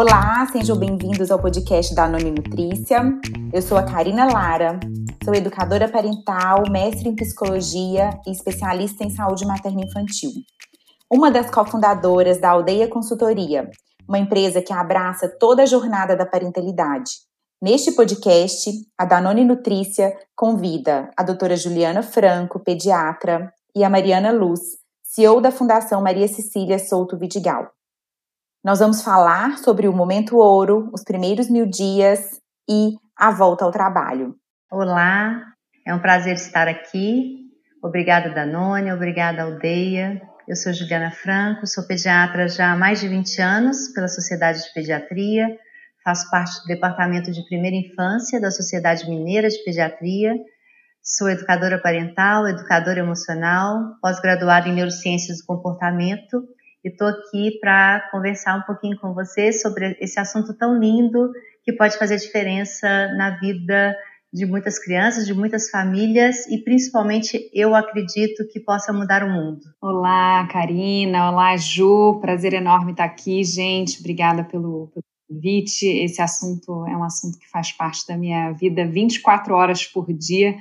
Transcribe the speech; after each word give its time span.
Olá, 0.00 0.46
sejam 0.52 0.76
bem-vindos 0.76 1.28
ao 1.28 1.40
podcast 1.40 1.92
da 1.92 2.06
Noni 2.06 2.30
Nutrícia. 2.30 3.02
Eu 3.52 3.60
sou 3.60 3.76
a 3.76 3.82
Karina 3.82 4.32
Lara, 4.32 4.78
sou 5.24 5.34
educadora 5.34 5.88
parental, 5.88 6.62
mestre 6.70 7.08
em 7.08 7.16
psicologia 7.16 8.10
e 8.24 8.30
especialista 8.30 9.02
em 9.02 9.10
saúde 9.10 9.44
materna 9.44 9.84
infantil. 9.84 10.30
Uma 11.12 11.32
das 11.32 11.50
cofundadoras 11.50 12.40
da 12.40 12.50
Aldeia 12.50 12.86
Consultoria, 12.86 13.68
uma 14.08 14.20
empresa 14.20 14.62
que 14.62 14.72
abraça 14.72 15.28
toda 15.28 15.64
a 15.64 15.66
jornada 15.66 16.14
da 16.14 16.24
parentalidade. 16.24 17.10
Neste 17.60 17.90
podcast, 17.90 18.70
a 18.96 19.04
Danone 19.04 19.44
Nutrícia 19.44 20.16
convida 20.36 21.10
a 21.16 21.24
doutora 21.24 21.56
Juliana 21.56 22.04
Franco, 22.04 22.60
pediatra, 22.60 23.52
e 23.74 23.82
a 23.82 23.90
Mariana 23.90 24.30
Luz, 24.30 24.60
CEO 25.02 25.40
da 25.40 25.50
Fundação 25.50 26.00
Maria 26.00 26.28
Cecília 26.28 26.78
Souto 26.78 27.18
Vidigal. 27.18 27.66
Nós 28.68 28.80
vamos 28.80 29.00
falar 29.00 29.56
sobre 29.56 29.88
o 29.88 29.94
momento 29.94 30.36
ouro, 30.36 30.90
os 30.92 31.02
primeiros 31.02 31.48
mil 31.48 31.64
dias 31.64 32.38
e 32.68 32.96
a 33.16 33.30
volta 33.30 33.64
ao 33.64 33.70
trabalho. 33.70 34.36
Olá, 34.70 35.42
é 35.86 35.94
um 35.94 35.98
prazer 35.98 36.34
estar 36.34 36.68
aqui. 36.68 37.46
Obrigada, 37.82 38.28
Danone, 38.28 38.92
obrigada, 38.92 39.40
Aldeia. 39.40 40.20
Eu 40.46 40.54
sou 40.54 40.70
Juliana 40.70 41.10
Franco, 41.10 41.66
sou 41.66 41.86
pediatra 41.86 42.46
já 42.46 42.70
há 42.70 42.76
mais 42.76 43.00
de 43.00 43.08
20 43.08 43.40
anos 43.40 43.88
pela 43.94 44.06
Sociedade 44.06 44.62
de 44.62 44.70
Pediatria, 44.74 45.46
faço 46.04 46.30
parte 46.30 46.60
do 46.60 46.66
Departamento 46.66 47.32
de 47.32 47.42
Primeira 47.46 47.74
Infância 47.74 48.38
da 48.38 48.50
Sociedade 48.50 49.08
Mineira 49.08 49.48
de 49.48 49.64
Pediatria, 49.64 50.34
sou 51.02 51.30
educadora 51.30 51.80
parental, 51.80 52.46
educadora 52.46 53.00
emocional, 53.00 53.78
pós-graduada 54.02 54.68
em 54.68 54.74
Neurociências 54.74 55.38
do 55.38 55.46
Comportamento 55.46 56.46
e 56.84 56.88
estou 56.88 57.08
aqui 57.08 57.58
para 57.60 58.08
conversar 58.10 58.56
um 58.56 58.62
pouquinho 58.62 58.98
com 58.98 59.12
você 59.12 59.52
sobre 59.52 59.96
esse 60.00 60.18
assunto 60.20 60.54
tão 60.54 60.78
lindo 60.78 61.30
que 61.64 61.72
pode 61.72 61.98
fazer 61.98 62.16
diferença 62.16 62.88
na 63.16 63.38
vida 63.38 63.96
de 64.32 64.44
muitas 64.44 64.78
crianças, 64.78 65.26
de 65.26 65.32
muitas 65.32 65.70
famílias 65.70 66.46
e 66.46 66.58
principalmente 66.58 67.50
eu 67.52 67.74
acredito 67.74 68.46
que 68.52 68.60
possa 68.60 68.92
mudar 68.92 69.22
o 69.24 69.30
mundo. 69.30 69.60
Olá, 69.80 70.46
Karina. 70.50 71.30
Olá, 71.30 71.56
Ju. 71.56 72.18
Prazer 72.20 72.52
enorme 72.52 72.92
estar 72.92 73.04
aqui, 73.04 73.42
gente. 73.42 74.00
Obrigada 74.00 74.44
pelo, 74.44 74.88
pelo 74.88 75.04
convite. 75.28 75.86
Esse 75.86 76.20
assunto 76.20 76.86
é 76.86 76.96
um 76.96 77.04
assunto 77.04 77.38
que 77.38 77.48
faz 77.48 77.72
parte 77.72 78.06
da 78.06 78.16
minha 78.16 78.52
vida 78.52 78.86
24 78.86 79.54
horas 79.54 79.84
por 79.84 80.12
dia 80.12 80.54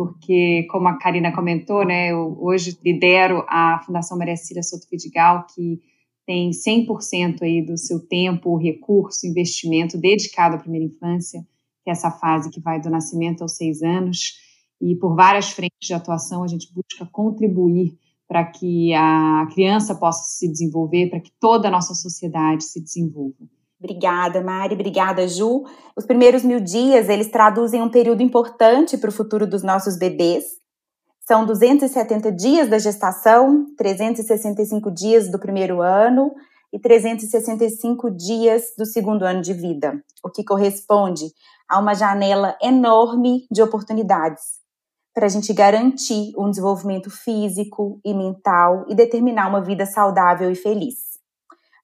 porque, 0.00 0.66
como 0.70 0.88
a 0.88 0.96
Karina 0.96 1.30
comentou, 1.30 1.84
né, 1.84 2.10
eu 2.10 2.34
hoje 2.40 2.78
lidero 2.82 3.44
a 3.46 3.82
Fundação 3.84 4.16
Maria 4.16 4.34
Cília 4.34 4.62
Soto 4.62 4.86
Vidigal, 4.90 5.44
que 5.54 5.78
tem 6.26 6.52
100% 6.52 7.42
aí 7.42 7.60
do 7.60 7.76
seu 7.76 8.00
tempo, 8.00 8.56
recurso, 8.56 9.26
investimento 9.26 9.98
dedicado 9.98 10.56
à 10.56 10.58
primeira 10.58 10.86
infância, 10.86 11.46
que 11.84 11.90
é 11.90 11.92
essa 11.92 12.10
fase 12.10 12.48
que 12.48 12.62
vai 12.62 12.80
do 12.80 12.88
nascimento 12.88 13.42
aos 13.42 13.58
seis 13.58 13.82
anos, 13.82 14.38
e 14.80 14.96
por 14.96 15.14
várias 15.14 15.50
frentes 15.50 15.86
de 15.86 15.92
atuação 15.92 16.42
a 16.42 16.48
gente 16.48 16.72
busca 16.72 17.04
contribuir 17.12 17.92
para 18.26 18.42
que 18.42 18.94
a 18.94 19.46
criança 19.52 19.94
possa 19.94 20.22
se 20.38 20.50
desenvolver, 20.50 21.10
para 21.10 21.20
que 21.20 21.32
toda 21.38 21.68
a 21.68 21.70
nossa 21.70 21.92
sociedade 21.92 22.64
se 22.64 22.80
desenvolva. 22.80 23.36
Obrigada, 23.82 24.42
Mari. 24.42 24.74
Obrigada, 24.74 25.26
Ju. 25.26 25.64
Os 25.96 26.04
primeiros 26.04 26.44
mil 26.44 26.60
dias, 26.60 27.08
eles 27.08 27.30
traduzem 27.30 27.82
um 27.82 27.88
período 27.88 28.22
importante 28.22 28.98
para 28.98 29.08
o 29.08 29.12
futuro 29.12 29.46
dos 29.46 29.62
nossos 29.62 29.98
bebês. 29.98 30.44
São 31.26 31.46
270 31.46 32.30
dias 32.30 32.68
da 32.68 32.78
gestação, 32.78 33.64
365 33.78 34.90
dias 34.90 35.30
do 35.30 35.38
primeiro 35.38 35.80
ano 35.80 36.30
e 36.72 36.78
365 36.78 38.10
dias 38.10 38.74
do 38.76 38.84
segundo 38.84 39.24
ano 39.24 39.40
de 39.40 39.54
vida, 39.54 40.02
o 40.22 40.30
que 40.30 40.44
corresponde 40.44 41.26
a 41.68 41.78
uma 41.78 41.94
janela 41.94 42.56
enorme 42.60 43.46
de 43.50 43.62
oportunidades 43.62 44.60
para 45.14 45.26
a 45.26 45.28
gente 45.28 45.52
garantir 45.52 46.32
um 46.36 46.50
desenvolvimento 46.50 47.10
físico 47.10 48.00
e 48.04 48.14
mental 48.14 48.84
e 48.88 48.94
determinar 48.94 49.48
uma 49.48 49.60
vida 49.60 49.86
saudável 49.86 50.50
e 50.50 50.54
feliz. 50.54 51.09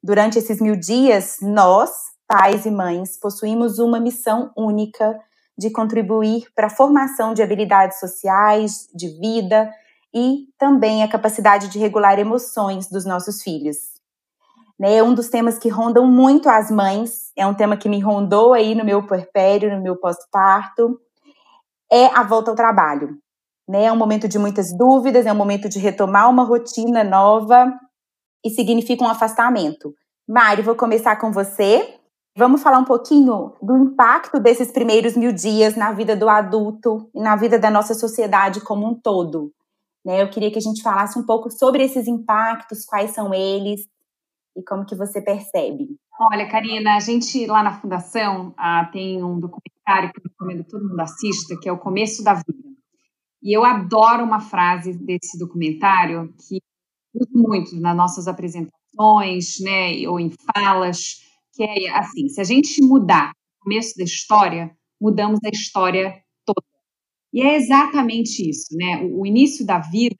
Durante 0.07 0.39
esses 0.39 0.61
mil 0.61 0.77
dias, 0.77 1.39
nós, 1.43 1.91
pais 2.29 2.65
e 2.65 2.71
mães, 2.71 3.19
possuímos 3.19 3.81
uma 3.81 3.99
missão 3.99 4.53
única 4.57 5.19
de 5.59 5.69
contribuir 5.69 6.47
para 6.55 6.69
a 6.69 6.71
formação 6.71 7.35
de 7.35 7.43
habilidades 7.43 7.99
sociais, 7.99 8.87
de 8.95 9.09
vida 9.19 9.69
e 10.15 10.45
também 10.57 11.03
a 11.03 11.09
capacidade 11.09 11.67
de 11.67 11.81
regular 11.81 12.21
emoções 12.21 12.89
dos 12.89 13.05
nossos 13.05 13.43
filhos. 13.43 13.79
Né, 14.79 14.95
é 14.95 15.03
um 15.03 15.13
dos 15.13 15.29
temas 15.29 15.59
que 15.59 15.69
rondam 15.69 16.07
muito 16.07 16.49
as 16.49 16.71
mães, 16.71 17.33
é 17.35 17.45
um 17.45 17.55
tema 17.55 17.77
que 17.77 17.89
me 17.89 17.99
rondou 17.99 18.53
aí 18.53 18.77
no 18.77 18.85
meu 18.85 19.05
puerpério, 19.05 19.75
no 19.75 19.83
meu 19.83 19.97
pós-parto, 19.97 21.01
é 21.91 22.07
a 22.17 22.23
volta 22.23 22.53
ao 22.53 22.57
trabalho. 22.57 23.19
Né, 23.69 23.87
é 23.87 23.93
um 23.93 23.97
momento 23.97 24.29
de 24.29 24.39
muitas 24.39 24.69
dúvidas, 24.79 25.27
é 25.27 25.33
um 25.33 25.37
momento 25.37 25.69
de 25.69 25.81
retomar 25.81 26.31
uma 26.31 26.45
rotina 26.45 27.03
nova 27.03 27.77
e 28.47 28.51
significa 28.51 29.03
um 29.03 29.09
afastamento. 29.09 29.93
Mari, 30.29 30.63
vou 30.63 30.77
começar 30.77 31.17
com 31.17 31.33
você. 31.33 31.99
Vamos 32.39 32.63
falar 32.63 32.79
um 32.79 32.85
pouquinho 32.85 33.55
do 33.61 33.77
impacto 33.77 34.39
desses 34.39 34.71
primeiros 34.71 35.17
mil 35.17 35.33
dias 35.33 35.75
na 35.75 35.91
vida 35.93 36.15
do 36.15 36.29
adulto 36.29 37.11
e 37.13 37.21
na 37.21 37.35
vida 37.35 37.59
da 37.59 37.71
nossa 37.71 37.93
sociedade 37.93 38.61
como 38.61 38.87
um 38.87 38.95
todo. 38.95 39.53
Né? 40.05 40.23
Eu 40.23 40.31
queria 40.31 40.51
que 40.51 40.59
a 40.59 40.63
gente 40.63 40.81
falasse 40.81 41.19
um 41.19 41.27
pouco 41.27 41.51
sobre 41.51 41.83
esses 41.83 42.07
impactos, 42.07 42.85
quais 42.85 43.11
são 43.11 43.35
eles 43.35 43.81
e 44.57 44.63
como 44.63 44.87
que 44.87 44.95
você 44.95 45.21
percebe. 45.21 45.89
Olha, 46.33 46.49
Karina, 46.49 46.95
a 46.95 47.01
gente 47.01 47.47
lá 47.47 47.65
na 47.65 47.81
Fundação 47.81 48.55
ah, 48.57 48.89
tem 48.93 49.25
um 49.25 49.41
documentário 49.41 50.13
que 50.13 50.21
eu 50.21 50.31
recomendo 50.31 50.65
que 50.65 50.71
todo 50.71 50.89
mundo 50.89 51.01
assista, 51.01 51.59
que 51.61 51.69
é 51.69 51.73
O 51.73 51.79
Começo 51.79 52.23
da 52.23 52.35
Vida. 52.35 52.67
E 53.43 53.57
eu 53.57 53.65
adoro 53.65 54.23
uma 54.23 54.41
frase 54.41 54.93
desse 54.93 55.37
documentário 55.39 56.33
que 56.49 56.61
muito 57.33 57.77
nas 57.81 57.97
nossas 57.97 58.29
apresentações, 58.29 59.61
né, 59.61 60.09
ou 60.09 60.19
em 60.19 60.31
falas, 60.55 61.23
que 61.53 61.63
é 61.63 61.91
assim, 61.97 62.29
se 62.29 62.41
a 62.41 62.45
gente 62.45 62.83
mudar 62.83 63.33
o 63.61 63.65
começo 63.65 63.97
da 63.97 64.05
história, 64.05 64.77
mudamos 65.01 65.41
a 65.45 65.49
história 65.49 66.23
toda. 66.45 66.67
E 67.33 67.43
é 67.43 67.57
exatamente 67.57 68.49
isso, 68.49 68.77
né? 68.77 69.03
O, 69.05 69.23
o 69.23 69.27
início 69.27 69.67
da 69.67 69.79
vida 69.79 70.17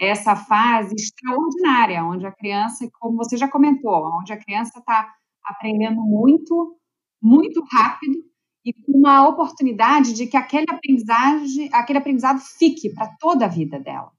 é 0.00 0.08
essa 0.08 0.36
fase 0.36 0.94
extraordinária, 0.94 2.04
onde 2.04 2.26
a 2.26 2.32
criança, 2.32 2.88
como 2.98 3.16
você 3.16 3.36
já 3.36 3.48
comentou, 3.48 4.18
onde 4.18 4.32
a 4.32 4.38
criança 4.38 4.78
está 4.78 5.12
aprendendo 5.44 6.02
muito, 6.02 6.76
muito 7.22 7.64
rápido 7.70 8.18
e 8.64 8.72
com 8.72 8.98
uma 8.98 9.28
oportunidade 9.28 10.12
de 10.12 10.26
que 10.26 10.36
aquele 10.36 10.66
aprendizagem, 10.68 11.70
aquele 11.72 11.98
aprendizado 11.98 12.40
fique 12.40 12.92
para 12.92 13.08
toda 13.18 13.44
a 13.44 13.48
vida 13.48 13.78
dela 13.78 14.15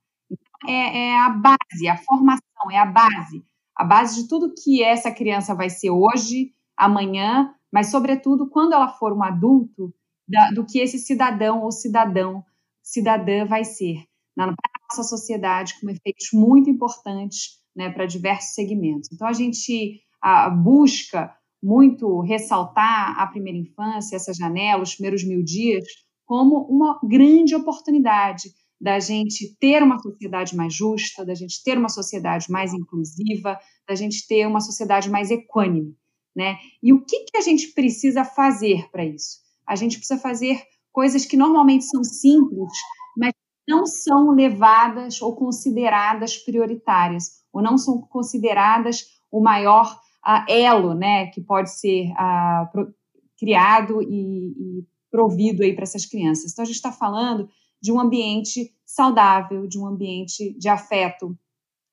é, 0.65 1.09
é 1.09 1.19
a 1.19 1.29
base, 1.29 1.87
a 1.87 1.97
formação 1.97 2.71
é 2.71 2.77
a 2.77 2.85
base, 2.85 3.43
a 3.75 3.83
base 3.83 4.23
de 4.23 4.27
tudo 4.27 4.53
que 4.63 4.83
essa 4.83 5.11
criança 5.11 5.53
vai 5.53 5.69
ser 5.69 5.91
hoje, 5.91 6.53
amanhã, 6.75 7.53
mas 7.71 7.91
sobretudo 7.91 8.49
quando 8.49 8.73
ela 8.73 8.89
for 8.89 9.13
um 9.13 9.23
adulto, 9.23 9.93
da, 10.27 10.51
do 10.51 10.65
que 10.65 10.79
esse 10.79 10.99
cidadão 10.99 11.63
ou 11.63 11.71
cidadão, 11.71 12.43
cidadã 12.83 13.45
vai 13.45 13.63
ser 13.63 14.03
na 14.35 14.47
nossa 14.47 15.03
sociedade, 15.03 15.79
com 15.79 15.89
efeitos 15.89 16.29
muito 16.33 16.69
importantes 16.69 17.59
né, 17.75 17.89
para 17.89 18.05
diversos 18.05 18.53
segmentos. 18.53 19.09
Então 19.11 19.27
a 19.27 19.33
gente 19.33 20.01
a, 20.21 20.49
busca 20.49 21.33
muito 21.61 22.21
ressaltar 22.21 23.19
a 23.19 23.27
primeira 23.27 23.57
infância, 23.57 24.15
essa 24.15 24.33
janela, 24.33 24.83
os 24.83 24.95
primeiros 24.95 25.23
mil 25.23 25.43
dias, 25.43 25.85
como 26.25 26.67
uma 26.67 26.99
grande 27.03 27.55
oportunidade 27.55 28.49
da 28.79 28.99
gente 28.99 29.55
ter 29.59 29.81
uma 29.81 29.99
sociedade 29.99 30.55
mais 30.55 30.73
justa, 30.73 31.25
da 31.25 31.33
gente 31.33 31.63
ter 31.63 31.77
uma 31.77 31.89
sociedade 31.89 32.49
mais 32.49 32.73
inclusiva, 32.73 33.57
da 33.87 33.95
gente 33.95 34.27
ter 34.27 34.45
uma 34.45 34.61
sociedade 34.61 35.09
mais 35.09 35.31
equânime, 35.31 35.95
né? 36.35 36.57
E 36.81 36.93
o 36.93 37.03
que, 37.03 37.25
que 37.25 37.37
a 37.37 37.41
gente 37.41 37.69
precisa 37.69 38.23
fazer 38.23 38.89
para 38.91 39.03
isso? 39.03 39.39
A 39.67 39.75
gente 39.75 39.97
precisa 39.97 40.19
fazer 40.19 40.61
coisas 40.91 41.25
que 41.25 41.35
normalmente 41.35 41.85
são 41.85 42.03
simples, 42.03 42.71
mas 43.17 43.33
não 43.67 43.85
são 43.85 44.31
levadas 44.31 45.21
ou 45.21 45.35
consideradas 45.35 46.37
prioritárias, 46.37 47.43
ou 47.51 47.61
não 47.61 47.77
são 47.77 47.99
consideradas 48.01 49.05
o 49.31 49.41
maior 49.41 49.99
uh, 50.25 50.51
elo, 50.51 50.93
né, 50.93 51.27
que 51.27 51.41
pode 51.41 51.71
ser 51.71 52.11
uh, 52.11 52.71
pro, 52.71 52.93
criado 53.37 54.01
e, 54.01 54.51
e 54.51 54.85
provido 55.11 55.59
para 55.73 55.83
essas 55.83 56.05
crianças. 56.05 56.51
Então 56.51 56.63
a 56.63 56.65
gente 56.65 56.75
está 56.75 56.91
falando 56.91 57.49
de 57.81 57.91
um 57.91 57.99
ambiente 57.99 58.73
saudável, 58.85 59.67
de 59.67 59.79
um 59.79 59.85
ambiente 59.85 60.57
de 60.57 60.69
afeto, 60.69 61.37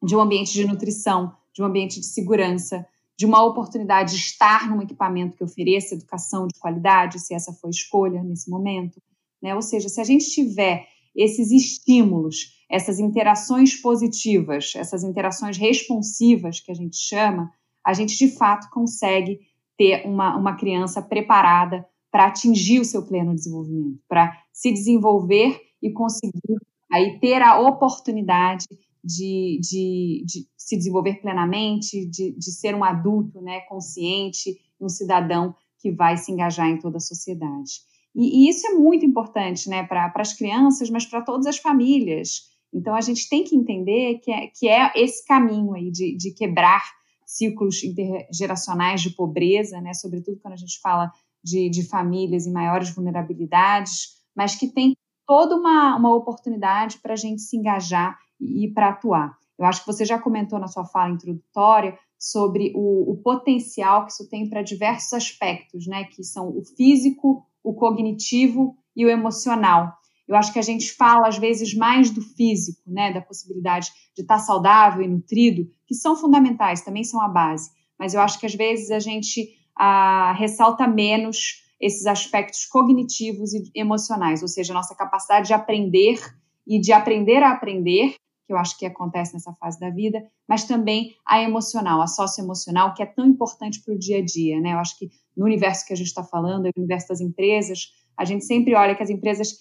de 0.02 0.16
um 0.16 0.20
ambiente 0.20 0.52
de 0.52 0.66
nutrição, 0.66 1.34
de 1.52 1.62
um 1.62 1.66
ambiente 1.66 2.00
de 2.00 2.06
segurança, 2.06 2.86
de 3.16 3.26
uma 3.26 3.44
oportunidade 3.44 4.12
de 4.12 4.18
estar 4.18 4.68
num 4.68 4.82
equipamento 4.82 5.36
que 5.36 5.44
ofereça 5.44 5.94
educação 5.94 6.46
de 6.46 6.58
qualidade, 6.58 7.20
se 7.20 7.34
essa 7.34 7.52
for 7.52 7.68
a 7.68 7.70
escolha 7.70 8.22
nesse 8.22 8.50
momento. 8.50 9.00
Né? 9.40 9.54
Ou 9.54 9.62
seja, 9.62 9.88
se 9.88 10.00
a 10.00 10.04
gente 10.04 10.30
tiver 10.30 10.86
esses 11.14 11.52
estímulos, 11.52 12.64
essas 12.68 12.98
interações 12.98 13.76
positivas, 13.76 14.72
essas 14.74 15.04
interações 15.04 15.56
responsivas 15.56 16.58
que 16.60 16.72
a 16.72 16.74
gente 16.74 16.96
chama, 16.96 17.52
a 17.84 17.92
gente 17.92 18.16
de 18.16 18.28
fato 18.36 18.68
consegue 18.70 19.40
ter 19.76 20.06
uma, 20.06 20.36
uma 20.36 20.56
criança 20.56 21.00
preparada 21.00 21.86
para 22.10 22.26
atingir 22.26 22.80
o 22.80 22.84
seu 22.84 23.02
pleno 23.02 23.34
desenvolvimento, 23.34 24.00
para 24.08 24.36
se 24.52 24.72
desenvolver 24.72 25.60
e 25.84 25.92
conseguir 25.92 26.56
aí 26.90 27.18
ter 27.20 27.42
a 27.42 27.60
oportunidade 27.60 28.64
de, 29.04 29.60
de, 29.60 30.24
de 30.24 30.48
se 30.56 30.76
desenvolver 30.78 31.20
plenamente, 31.20 32.06
de, 32.06 32.32
de 32.32 32.50
ser 32.50 32.74
um 32.74 32.82
adulto 32.82 33.42
né, 33.42 33.60
consciente, 33.68 34.56
um 34.80 34.88
cidadão 34.88 35.54
que 35.78 35.92
vai 35.92 36.16
se 36.16 36.32
engajar 36.32 36.68
em 36.68 36.78
toda 36.78 36.96
a 36.96 37.00
sociedade. 37.00 37.82
E, 38.14 38.46
e 38.46 38.48
isso 38.48 38.66
é 38.66 38.70
muito 38.70 39.04
importante 39.04 39.68
né, 39.68 39.82
para 39.82 40.10
as 40.14 40.32
crianças, 40.32 40.88
mas 40.88 41.04
para 41.04 41.20
todas 41.20 41.46
as 41.46 41.58
famílias. 41.58 42.48
Então, 42.72 42.94
a 42.94 43.02
gente 43.02 43.28
tem 43.28 43.44
que 43.44 43.54
entender 43.54 44.20
que 44.20 44.32
é, 44.32 44.46
que 44.46 44.66
é 44.66 44.90
esse 44.96 45.24
caminho 45.26 45.74
aí 45.74 45.90
de, 45.90 46.16
de 46.16 46.32
quebrar 46.32 46.82
ciclos 47.26 47.84
intergeracionais 47.84 49.02
de 49.02 49.10
pobreza, 49.10 49.80
né, 49.82 49.92
sobretudo 49.92 50.38
quando 50.40 50.54
a 50.54 50.58
gente 50.58 50.80
fala 50.80 51.10
de, 51.42 51.68
de 51.68 51.86
famílias 51.86 52.46
em 52.46 52.52
maiores 52.52 52.90
vulnerabilidades, 52.90 54.14
mas 54.34 54.54
que 54.54 54.68
tem 54.68 54.96
toda 55.26 55.56
uma, 55.56 55.96
uma 55.96 56.14
oportunidade 56.14 56.98
para 56.98 57.14
a 57.14 57.16
gente 57.16 57.42
se 57.42 57.56
engajar 57.56 58.18
e, 58.40 58.68
para 58.72 58.90
atuar. 58.90 59.36
Eu 59.58 59.64
acho 59.64 59.80
que 59.80 59.86
você 59.86 60.04
já 60.04 60.18
comentou 60.18 60.58
na 60.58 60.68
sua 60.68 60.84
fala 60.84 61.12
introdutória 61.12 61.96
sobre 62.18 62.72
o, 62.74 63.12
o 63.12 63.16
potencial 63.16 64.04
que 64.04 64.12
isso 64.12 64.28
tem 64.28 64.48
para 64.48 64.62
diversos 64.62 65.12
aspectos, 65.12 65.86
né, 65.86 66.04
que 66.04 66.22
são 66.24 66.48
o 66.48 66.62
físico, 66.76 67.46
o 67.62 67.74
cognitivo 67.74 68.76
e 68.96 69.04
o 69.04 69.08
emocional. 69.08 69.92
Eu 70.26 70.36
acho 70.36 70.52
que 70.52 70.58
a 70.58 70.62
gente 70.62 70.92
fala 70.92 71.28
às 71.28 71.38
vezes 71.38 71.74
mais 71.74 72.10
do 72.10 72.22
físico, 72.22 72.80
né, 72.86 73.12
da 73.12 73.20
possibilidade 73.20 73.90
de 74.14 74.22
estar 74.22 74.38
saudável 74.38 75.02
e 75.02 75.08
nutrido, 75.08 75.70
que 75.86 75.94
são 75.94 76.16
fundamentais, 76.16 76.82
também 76.82 77.04
são 77.04 77.20
a 77.20 77.28
base. 77.28 77.70
Mas 77.98 78.14
eu 78.14 78.20
acho 78.20 78.38
que 78.40 78.46
às 78.46 78.54
vezes 78.54 78.90
a 78.90 78.98
gente 78.98 79.54
a, 79.76 80.32
ressalta 80.32 80.86
menos 80.86 81.63
esses 81.84 82.06
aspectos 82.06 82.64
cognitivos 82.64 83.52
e 83.52 83.70
emocionais, 83.74 84.40
ou 84.40 84.48
seja, 84.48 84.72
a 84.72 84.74
nossa 84.74 84.94
capacidade 84.94 85.48
de 85.48 85.52
aprender 85.52 86.18
e 86.66 86.80
de 86.80 86.94
aprender 86.94 87.42
a 87.42 87.50
aprender, 87.50 88.14
que 88.46 88.52
eu 88.54 88.56
acho 88.56 88.78
que 88.78 88.86
acontece 88.86 89.34
nessa 89.34 89.52
fase 89.52 89.78
da 89.78 89.90
vida, 89.90 90.24
mas 90.48 90.64
também 90.64 91.14
a 91.26 91.42
emocional, 91.42 92.00
a 92.00 92.06
socioemocional, 92.06 92.94
que 92.94 93.02
é 93.02 93.06
tão 93.06 93.26
importante 93.26 93.82
para 93.82 93.92
o 93.92 93.98
dia 93.98 94.20
a 94.20 94.24
dia, 94.24 94.58
né? 94.60 94.72
Eu 94.72 94.78
acho 94.78 94.98
que 94.98 95.10
no 95.36 95.44
universo 95.44 95.86
que 95.86 95.92
a 95.92 95.96
gente 95.96 96.06
está 96.06 96.24
falando, 96.24 96.64
no 96.64 96.72
universo 96.74 97.08
das 97.08 97.20
empresas, 97.20 97.90
a 98.16 98.24
gente 98.24 98.46
sempre 98.46 98.74
olha 98.74 98.94
que 98.94 99.02
as 99.02 99.10
empresas 99.10 99.58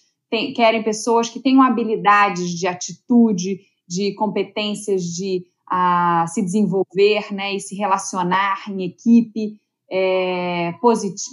querem 0.56 0.82
pessoas 0.82 1.28
que 1.28 1.42
tenham 1.42 1.62
habilidades 1.62 2.52
de 2.52 2.68
atitude, 2.68 3.60
de 3.86 4.16
competências 4.16 5.04
de 5.04 5.46
a, 5.68 6.26
se 6.28 6.42
desenvolver 6.42 7.34
né, 7.34 7.54
e 7.54 7.60
se 7.60 7.76
relacionar 7.76 8.64
em 8.70 8.84
equipe, 8.84 9.60
é, 9.94 10.74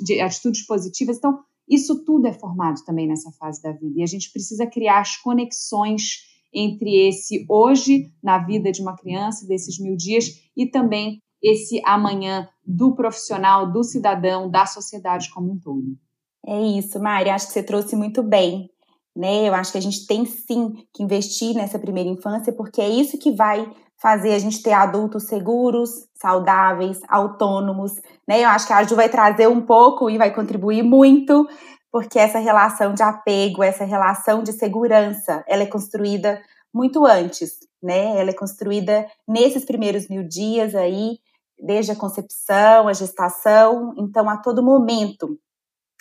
de 0.05 0.21
atitudes 0.21 0.67
positivas. 0.67 1.17
Então, 1.17 1.39
isso 1.67 2.05
tudo 2.05 2.27
é 2.27 2.33
formado 2.33 2.85
também 2.85 3.09
nessa 3.09 3.33
fase 3.33 3.63
da 3.63 3.73
vida. 3.73 4.01
E 4.01 4.03
a 4.03 4.07
gente 4.07 4.31
precisa 4.31 4.67
criar 4.67 5.01
as 5.01 5.17
conexões 5.17 6.29
entre 6.53 7.09
esse 7.09 7.47
hoje 7.49 8.13
na 8.23 8.39
vida 8.39 8.71
de 8.71 8.83
uma 8.83 8.97
criança, 8.97 9.47
desses 9.47 9.79
mil 9.79 9.97
dias, 9.97 10.27
e 10.55 10.67
também 10.67 11.23
esse 11.43 11.81
amanhã 11.87 12.47
do 12.67 12.95
profissional, 12.95 13.73
do 13.73 13.83
cidadão, 13.83 14.51
da 14.51 14.67
sociedade 14.67 15.31
como 15.31 15.53
um 15.53 15.59
todo. 15.59 15.97
É 16.45 16.61
isso, 16.61 17.01
Mari, 17.01 17.31
acho 17.31 17.47
que 17.47 17.53
você 17.53 17.63
trouxe 17.63 17.97
muito 17.97 18.23
bem. 18.23 18.69
Né? 19.17 19.49
Eu 19.49 19.55
acho 19.55 19.73
que 19.73 19.79
a 19.79 19.83
gente 19.83 20.07
tem 20.07 20.27
sim 20.27 20.73
que 20.93 21.03
investir 21.03 21.55
nessa 21.55 21.79
primeira 21.79 22.11
infância, 22.11 22.53
porque 22.53 22.81
é 22.81 22.89
isso 22.89 23.19
que 23.19 23.31
vai 23.31 23.71
fazer 24.01 24.33
a 24.33 24.39
gente 24.39 24.63
ter 24.63 24.73
adultos 24.73 25.25
seguros, 25.25 26.07
saudáveis, 26.15 27.01
autônomos, 27.09 28.01
né? 28.27 28.43
Eu 28.43 28.49
acho 28.49 28.67
que 28.67 28.73
a 28.73 28.83
Ju 28.83 28.97
vai 28.97 29.09
trazer 29.09 29.47
um 29.47 29.61
pouco 29.61 30.09
e 30.09 30.17
vai 30.17 30.33
contribuir 30.33 30.83
muito, 30.83 31.47
porque 31.93 32.19
essa 32.19 32.39
relação 32.39 32.95
de 32.95 33.03
apego, 33.03 33.63
essa 33.63 33.85
relação 33.85 34.43
de 34.43 34.53
segurança, 34.53 35.45
ela 35.47 35.65
é 35.65 35.67
construída 35.67 36.41
muito 36.73 37.05
antes, 37.05 37.59
né? 37.83 38.19
Ela 38.19 38.31
é 38.31 38.35
construída 38.35 39.07
nesses 39.29 39.65
primeiros 39.65 40.09
mil 40.09 40.23
dias 40.23 40.75
aí, 40.75 41.19
desde 41.59 41.93
a 41.93 41.97
concepção, 41.97 42.89
a 42.89 42.95
gestação. 42.95 43.93
Então, 43.99 44.31
a 44.31 44.39
todo 44.39 44.63
momento, 44.63 45.39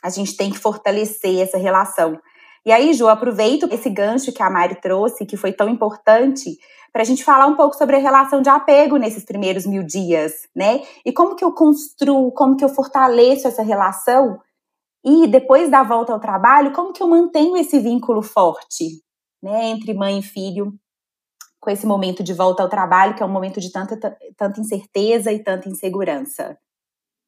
a 0.02 0.10
gente 0.10 0.38
tem 0.38 0.50
que 0.50 0.58
fortalecer 0.58 1.42
essa 1.42 1.58
relação. 1.58 2.18
E 2.66 2.72
aí, 2.72 2.94
Ju, 2.94 3.08
aproveito 3.08 3.68
esse 3.72 3.90
gancho 3.90 4.32
que 4.32 4.44
a 4.44 4.50
Mari 4.50 4.76
trouxe, 4.76 5.26
que 5.26 5.36
foi 5.36 5.52
tão 5.52 5.68
importante, 5.68 6.58
para 6.92 7.02
a 7.02 7.06
gente 7.06 7.24
falar 7.24 7.48
um 7.48 7.56
pouco 7.56 7.76
sobre 7.76 7.96
a 7.96 8.00
relação 8.00 8.42
de 8.42 8.50
apego 8.50 8.98
nesses 8.98 9.24
primeiros 9.24 9.66
mil 9.66 9.84
dias, 9.84 10.48
né? 10.56 10.82
E 11.06 11.12
como 11.12 11.36
que 11.36 11.44
eu 11.44 11.54
construo, 11.54 12.32
como 12.32 12.56
que 12.56 12.64
eu 12.64 12.70
fortaleço 12.70 13.48
essa 13.48 13.64
relação 13.64 14.40
e 15.04 15.28
depois 15.28 15.70
da 15.70 15.84
volta 15.84 16.12
ao 16.12 16.20
trabalho, 16.20 16.74
como 16.74 16.92
que 16.92 17.02
eu 17.02 17.08
mantenho 17.08 17.56
esse 17.56 17.80
vínculo 17.80 18.22
forte, 18.22 19.02
né, 19.42 19.68
entre 19.68 19.94
mãe 19.94 20.20
e 20.20 20.24
filho, 20.24 20.74
com 21.60 21.70
esse 21.70 21.86
momento 21.86 22.24
de 22.24 22.34
volta 22.34 22.64
ao 22.64 22.70
trabalho, 22.70 23.16
que 23.16 23.24
é 23.24 23.26
um 23.26 23.32
momento 23.32 23.60
de 23.60 23.72
tanta, 23.72 23.98
tanta 24.36 24.60
incerteza 24.60 25.32
e 25.32 25.42
tanta 25.42 25.70
insegurança. 25.70 26.58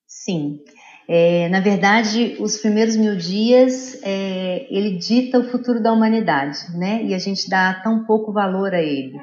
Sim. 0.05 0.59
É, 1.07 1.47
na 1.49 1.61
verdade, 1.61 2.37
os 2.39 2.57
primeiros 2.57 2.95
mil 2.95 3.15
dias, 3.17 3.99
é, 4.03 4.67
ele 4.69 4.97
dita 4.97 5.39
o 5.39 5.49
futuro 5.49 5.81
da 5.81 5.91
humanidade, 5.91 6.77
né? 6.77 7.03
E 7.03 7.13
a 7.13 7.17
gente 7.17 7.49
dá 7.49 7.81
tão 7.81 8.05
pouco 8.05 8.31
valor 8.31 8.73
a 8.73 8.81
ele 8.81 9.17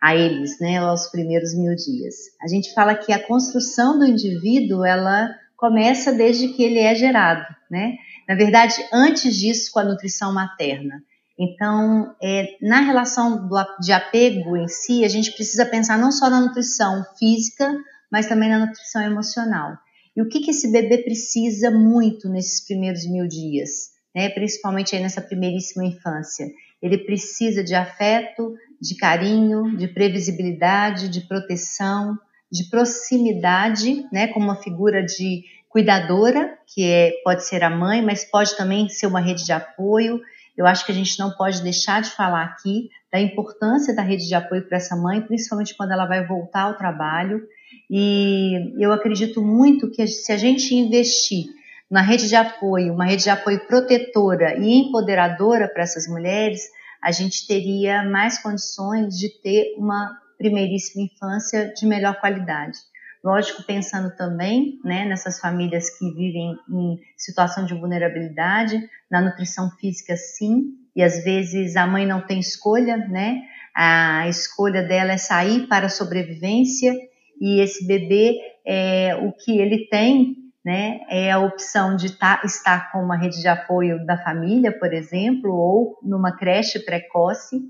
a 0.00 0.14
eles, 0.14 0.58
né, 0.60 0.78
aos 0.78 1.08
primeiros 1.08 1.54
mil 1.54 1.74
dias. 1.74 2.14
A 2.40 2.46
gente 2.46 2.72
fala 2.72 2.94
que 2.94 3.12
a 3.12 3.24
construção 3.26 3.98
do 3.98 4.06
indivíduo 4.06 4.84
ela 4.84 5.28
começa 5.56 6.12
desde 6.12 6.48
que 6.48 6.62
ele 6.62 6.78
é 6.78 6.94
gerado, 6.94 7.44
né? 7.70 7.96
Na 8.28 8.36
verdade, 8.36 8.74
antes 8.92 9.34
disso, 9.34 9.72
com 9.72 9.80
a 9.80 9.84
nutrição 9.84 10.32
materna. 10.32 11.02
Então, 11.38 12.14
é, 12.22 12.56
na 12.60 12.80
relação 12.80 13.48
do, 13.48 13.56
de 13.80 13.92
apego 13.92 14.56
em 14.56 14.68
si, 14.68 15.04
a 15.04 15.08
gente 15.08 15.32
precisa 15.32 15.64
pensar 15.64 15.96
não 15.96 16.12
só 16.12 16.28
na 16.28 16.40
nutrição 16.40 17.04
física, 17.18 17.76
mas 18.10 18.26
também 18.26 18.48
na 18.48 18.66
nutrição 18.66 19.02
emocional. 19.02 19.76
E 20.16 20.22
o 20.22 20.28
que, 20.28 20.40
que 20.40 20.50
esse 20.50 20.70
bebê 20.70 20.98
precisa 20.98 21.70
muito 21.70 22.28
nesses 22.28 22.66
primeiros 22.66 23.06
mil 23.06 23.28
dias, 23.28 23.90
né? 24.14 24.28
principalmente 24.28 24.96
aí 24.96 25.02
nessa 25.02 25.20
primeiríssima 25.20 25.84
infância? 25.84 26.50
Ele 26.82 26.98
precisa 26.98 27.62
de 27.62 27.74
afeto, 27.74 28.54
de 28.80 28.96
carinho, 28.96 29.76
de 29.76 29.88
previsibilidade, 29.88 31.08
de 31.08 31.20
proteção, 31.22 32.18
de 32.50 32.64
proximidade, 32.70 34.06
né, 34.12 34.28
como 34.28 34.46
uma 34.46 34.62
figura 34.62 35.04
de 35.04 35.44
cuidadora, 35.68 36.58
que 36.66 36.84
é, 36.84 37.12
pode 37.22 37.44
ser 37.44 37.62
a 37.62 37.70
mãe, 37.70 38.02
mas 38.02 38.24
pode 38.24 38.56
também 38.56 38.88
ser 38.88 39.06
uma 39.06 39.20
rede 39.20 39.44
de 39.44 39.52
apoio. 39.52 40.20
Eu 40.56 40.66
acho 40.66 40.84
que 40.84 40.92
a 40.92 40.94
gente 40.94 41.18
não 41.18 41.30
pode 41.30 41.62
deixar 41.62 42.00
de 42.00 42.10
falar 42.10 42.42
aqui 42.42 42.90
da 43.12 43.20
importância 43.20 43.94
da 43.94 44.02
rede 44.02 44.26
de 44.26 44.34
apoio 44.34 44.66
para 44.66 44.78
essa 44.78 44.96
mãe, 44.96 45.20
principalmente 45.20 45.76
quando 45.76 45.92
ela 45.92 46.06
vai 46.06 46.26
voltar 46.26 46.62
ao 46.62 46.76
trabalho. 46.76 47.42
E 47.90 48.74
eu 48.78 48.92
acredito 48.92 49.42
muito 49.42 49.90
que 49.90 50.06
se 50.06 50.32
a 50.32 50.36
gente 50.36 50.74
investir 50.74 51.46
na 51.90 52.02
rede 52.02 52.28
de 52.28 52.36
apoio, 52.36 52.92
uma 52.92 53.06
rede 53.06 53.24
de 53.24 53.30
apoio 53.30 53.66
protetora 53.66 54.58
e 54.58 54.74
empoderadora 54.74 55.68
para 55.68 55.82
essas 55.82 56.06
mulheres, 56.06 56.68
a 57.02 57.10
gente 57.12 57.46
teria 57.46 58.02
mais 58.02 58.38
condições 58.38 59.18
de 59.18 59.28
ter 59.42 59.74
uma 59.76 60.18
primeiríssima 60.36 61.04
infância 61.04 61.72
de 61.74 61.86
melhor 61.86 62.20
qualidade. 62.20 62.78
Lógico, 63.22 63.64
pensando 63.64 64.14
também 64.16 64.78
né, 64.84 65.04
nessas 65.04 65.40
famílias 65.40 65.90
que 65.98 66.08
vivem 66.12 66.56
em 66.70 66.98
situação 67.16 67.64
de 67.64 67.74
vulnerabilidade, 67.74 68.80
na 69.10 69.20
nutrição 69.20 69.70
física, 69.72 70.16
sim, 70.16 70.74
e 70.94 71.02
às 71.02 71.24
vezes 71.24 71.76
a 71.76 71.86
mãe 71.86 72.06
não 72.06 72.20
tem 72.20 72.38
escolha, 72.38 72.96
né? 72.96 73.42
A 73.74 74.28
escolha 74.28 74.82
dela 74.82 75.12
é 75.12 75.16
sair 75.16 75.66
para 75.66 75.86
a 75.86 75.90
sobrevivência 75.90 76.94
e 77.40 77.60
esse 77.60 77.86
bebê, 77.86 78.36
é, 78.66 79.16
o 79.16 79.32
que 79.32 79.58
ele 79.58 79.88
tem 79.88 80.47
né? 80.64 81.00
É 81.08 81.30
a 81.30 81.38
opção 81.38 81.96
de 81.96 82.16
tá, 82.16 82.40
estar 82.44 82.90
com 82.92 83.02
uma 83.02 83.16
rede 83.16 83.40
de 83.40 83.48
apoio 83.48 84.04
da 84.04 84.16
família, 84.16 84.72
por 84.72 84.92
exemplo, 84.92 85.54
ou 85.54 85.98
numa 86.02 86.36
creche 86.36 86.80
precoce. 86.80 87.60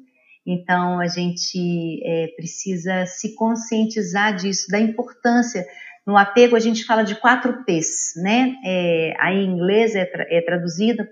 Então, 0.46 0.98
a 0.98 1.06
gente 1.06 2.00
é, 2.04 2.28
precisa 2.36 3.04
se 3.06 3.34
conscientizar 3.34 4.34
disso, 4.34 4.70
da 4.70 4.80
importância. 4.80 5.64
No 6.06 6.16
apego, 6.16 6.56
a 6.56 6.60
gente 6.60 6.84
fala 6.84 7.02
de 7.02 7.14
quatro 7.14 7.64
P's, 7.64 8.14
né? 8.16 8.54
É, 8.64 9.14
aí 9.18 9.36
em 9.44 9.50
inglês 9.50 9.94
é, 9.94 10.06
tra 10.06 10.26
é 10.30 10.40
traduzido, 10.40 11.06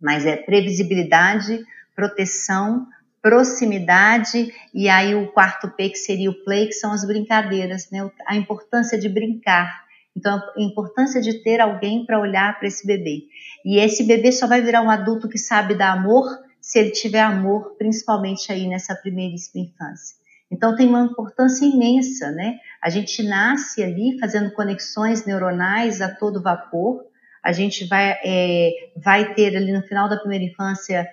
mas 0.00 0.24
é 0.24 0.36
previsibilidade, 0.36 1.62
proteção, 1.94 2.86
proximidade 3.20 4.52
e 4.72 4.88
aí 4.88 5.14
o 5.14 5.26
quarto 5.32 5.68
P 5.68 5.90
que 5.90 5.98
seria 5.98 6.30
o 6.30 6.44
play, 6.44 6.66
que 6.66 6.72
são 6.72 6.92
as 6.92 7.04
brincadeiras, 7.04 7.90
né? 7.90 8.10
A 8.26 8.36
importância 8.36 8.98
de 8.98 9.08
brincar. 9.08 9.87
Então, 10.18 10.36
a 10.36 10.60
importância 10.60 11.20
de 11.20 11.44
ter 11.44 11.60
alguém 11.60 12.04
para 12.04 12.18
olhar 12.18 12.58
para 12.58 12.66
esse 12.66 12.84
bebê. 12.84 13.22
E 13.64 13.78
esse 13.78 14.02
bebê 14.02 14.32
só 14.32 14.48
vai 14.48 14.60
virar 14.60 14.82
um 14.82 14.90
adulto 14.90 15.28
que 15.28 15.38
sabe 15.38 15.76
dar 15.76 15.92
amor 15.92 16.26
se 16.60 16.80
ele 16.80 16.90
tiver 16.90 17.20
amor, 17.20 17.76
principalmente 17.78 18.50
aí 18.50 18.66
nessa 18.66 18.96
primeiríssima 18.96 19.64
infância. 19.64 20.16
Então, 20.50 20.74
tem 20.74 20.88
uma 20.88 21.04
importância 21.04 21.64
imensa, 21.64 22.32
né? 22.32 22.56
A 22.82 22.90
gente 22.90 23.22
nasce 23.22 23.80
ali 23.80 24.18
fazendo 24.18 24.50
conexões 24.50 25.24
neuronais 25.24 26.00
a 26.00 26.12
todo 26.12 26.42
vapor. 26.42 27.04
A 27.44 27.52
gente 27.52 27.86
vai, 27.86 28.18
é, 28.24 28.72
vai 28.96 29.34
ter 29.34 29.56
ali 29.56 29.70
no 29.70 29.82
final 29.82 30.08
da 30.08 30.16
primeira 30.16 30.44
infância 30.44 31.08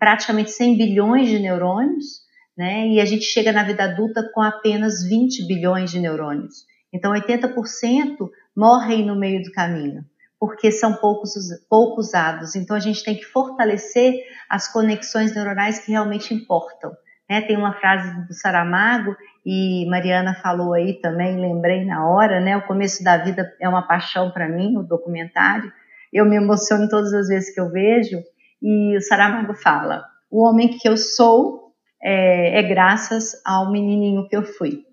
praticamente 0.00 0.50
100 0.50 0.76
bilhões 0.76 1.28
de 1.28 1.38
neurônios, 1.38 2.22
né? 2.56 2.88
E 2.88 3.00
a 3.00 3.04
gente 3.04 3.24
chega 3.24 3.52
na 3.52 3.62
vida 3.62 3.84
adulta 3.84 4.28
com 4.34 4.42
apenas 4.42 5.04
20 5.04 5.46
bilhões 5.46 5.92
de 5.92 6.00
neurônios. 6.00 6.66
Então, 6.92 7.12
80% 7.12 8.30
morrem 8.58 9.06
no 9.06 9.14
meio 9.14 9.40
do 9.40 9.52
caminho, 9.52 10.04
porque 10.40 10.72
são 10.72 10.94
poucos, 10.94 11.30
pouco 11.70 12.00
usados. 12.00 12.56
Então, 12.56 12.76
a 12.76 12.80
gente 12.80 13.04
tem 13.04 13.14
que 13.14 13.24
fortalecer 13.24 14.14
as 14.50 14.66
conexões 14.66 15.32
neuronais 15.32 15.78
que 15.78 15.92
realmente 15.92 16.34
importam. 16.34 16.90
Né? 17.30 17.40
Tem 17.42 17.56
uma 17.56 17.74
frase 17.74 18.26
do 18.26 18.34
Saramago, 18.34 19.14
e 19.46 19.86
Mariana 19.88 20.34
falou 20.34 20.74
aí 20.74 21.00
também, 21.00 21.40
lembrei 21.40 21.84
na 21.84 22.06
hora, 22.06 22.40
né? 22.40 22.56
O 22.56 22.66
começo 22.66 23.02
da 23.04 23.16
vida 23.16 23.50
é 23.60 23.68
uma 23.68 23.86
paixão 23.86 24.30
para 24.32 24.48
mim, 24.48 24.76
o 24.76 24.82
documentário. 24.82 25.72
Eu 26.12 26.26
me 26.26 26.36
emociono 26.36 26.88
todas 26.88 27.14
as 27.14 27.28
vezes 27.28 27.54
que 27.54 27.60
eu 27.60 27.70
vejo. 27.70 28.18
E 28.60 28.96
o 28.96 29.00
Saramago 29.00 29.54
fala: 29.54 30.04
o 30.30 30.42
homem 30.46 30.76
que 30.76 30.88
eu 30.88 30.96
sou 30.96 31.72
é, 32.02 32.58
é 32.58 32.62
graças 32.62 33.40
ao 33.46 33.70
menininho 33.70 34.28
que 34.28 34.36
eu 34.36 34.42
fui, 34.42 34.84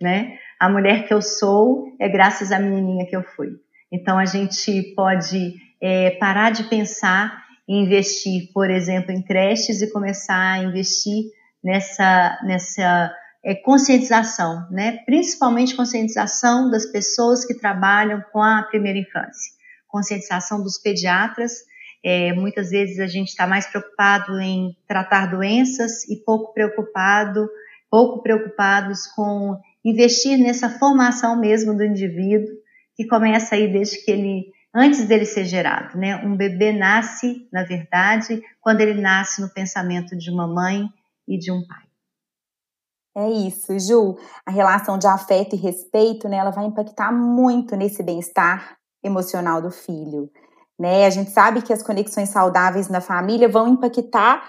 né? 0.00 0.36
A 0.62 0.68
mulher 0.68 1.08
que 1.08 1.12
eu 1.12 1.20
sou 1.20 1.92
é 2.00 2.08
graças 2.08 2.52
à 2.52 2.58
menininha 2.60 3.04
que 3.04 3.16
eu 3.16 3.24
fui. 3.34 3.48
Então 3.90 4.16
a 4.16 4.24
gente 4.24 4.94
pode 4.94 5.56
é, 5.80 6.12
parar 6.12 6.50
de 6.50 6.62
pensar 6.68 7.36
em 7.68 7.82
investir, 7.82 8.48
por 8.54 8.70
exemplo, 8.70 9.10
em 9.10 9.20
creches 9.20 9.82
e 9.82 9.90
começar 9.90 10.52
a 10.52 10.58
investir 10.58 11.24
nessa, 11.64 12.38
nessa 12.44 13.12
é, 13.44 13.56
conscientização, 13.56 14.68
né? 14.70 14.98
principalmente 15.04 15.74
conscientização 15.74 16.70
das 16.70 16.86
pessoas 16.86 17.44
que 17.44 17.54
trabalham 17.54 18.22
com 18.32 18.40
a 18.40 18.62
primeira 18.62 19.00
infância, 19.00 19.50
conscientização 19.88 20.62
dos 20.62 20.78
pediatras. 20.78 21.54
É, 22.04 22.32
muitas 22.34 22.70
vezes 22.70 23.00
a 23.00 23.08
gente 23.08 23.30
está 23.30 23.48
mais 23.48 23.66
preocupado 23.66 24.38
em 24.38 24.76
tratar 24.86 25.26
doenças 25.26 26.08
e 26.08 26.22
pouco 26.24 26.54
preocupado, 26.54 27.48
pouco 27.90 28.22
preocupados 28.22 29.08
com 29.08 29.60
investir 29.84 30.38
nessa 30.38 30.68
formação 30.78 31.38
mesmo 31.38 31.76
do 31.76 31.84
indivíduo, 31.84 32.54
que 32.94 33.06
começa 33.06 33.54
aí 33.54 33.72
desde 33.72 34.04
que 34.04 34.10
ele, 34.10 34.52
antes 34.74 35.06
dele 35.06 35.24
ser 35.24 35.44
gerado, 35.44 35.98
né? 35.98 36.16
Um 36.24 36.36
bebê 36.36 36.72
nasce, 36.72 37.48
na 37.52 37.64
verdade, 37.64 38.42
quando 38.60 38.80
ele 38.80 39.00
nasce 39.00 39.40
no 39.40 39.48
pensamento 39.48 40.16
de 40.16 40.30
uma 40.30 40.46
mãe 40.46 40.88
e 41.26 41.38
de 41.38 41.50
um 41.50 41.66
pai. 41.66 41.82
É 43.14 43.30
isso, 43.30 43.78
Ju. 43.78 44.16
A 44.46 44.50
relação 44.50 44.98
de 44.98 45.06
afeto 45.06 45.54
e 45.54 45.58
respeito, 45.58 46.28
né, 46.28 46.38
ela 46.38 46.50
vai 46.50 46.64
impactar 46.64 47.12
muito 47.12 47.76
nesse 47.76 48.02
bem-estar 48.02 48.76
emocional 49.04 49.60
do 49.60 49.70
filho. 49.70 50.30
Né? 50.78 51.04
A 51.04 51.10
gente 51.10 51.30
sabe 51.30 51.60
que 51.60 51.72
as 51.72 51.82
conexões 51.82 52.30
saudáveis 52.30 52.88
na 52.88 53.00
família 53.00 53.48
vão 53.48 53.68
impactar 53.68 54.42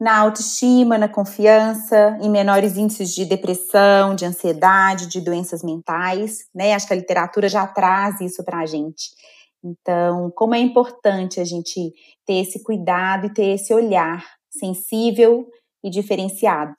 na 0.00 0.16
autoestima, 0.18 0.96
na 0.96 1.08
confiança, 1.08 2.16
em 2.20 2.30
menores 2.30 2.76
índices 2.76 3.12
de 3.12 3.24
depressão, 3.24 4.14
de 4.14 4.24
ansiedade, 4.24 5.08
de 5.08 5.20
doenças 5.20 5.62
mentais, 5.64 6.46
né? 6.54 6.72
Acho 6.72 6.86
que 6.86 6.92
a 6.92 6.96
literatura 6.96 7.48
já 7.48 7.66
traz 7.66 8.20
isso 8.20 8.44
para 8.44 8.58
a 8.58 8.66
gente. 8.66 9.10
Então, 9.62 10.30
como 10.36 10.54
é 10.54 10.58
importante 10.58 11.40
a 11.40 11.44
gente 11.44 11.92
ter 12.24 12.34
esse 12.34 12.62
cuidado 12.62 13.26
e 13.26 13.34
ter 13.34 13.54
esse 13.54 13.74
olhar 13.74 14.24
sensível 14.50 15.48
e 15.82 15.90
diferenciado, 15.90 16.76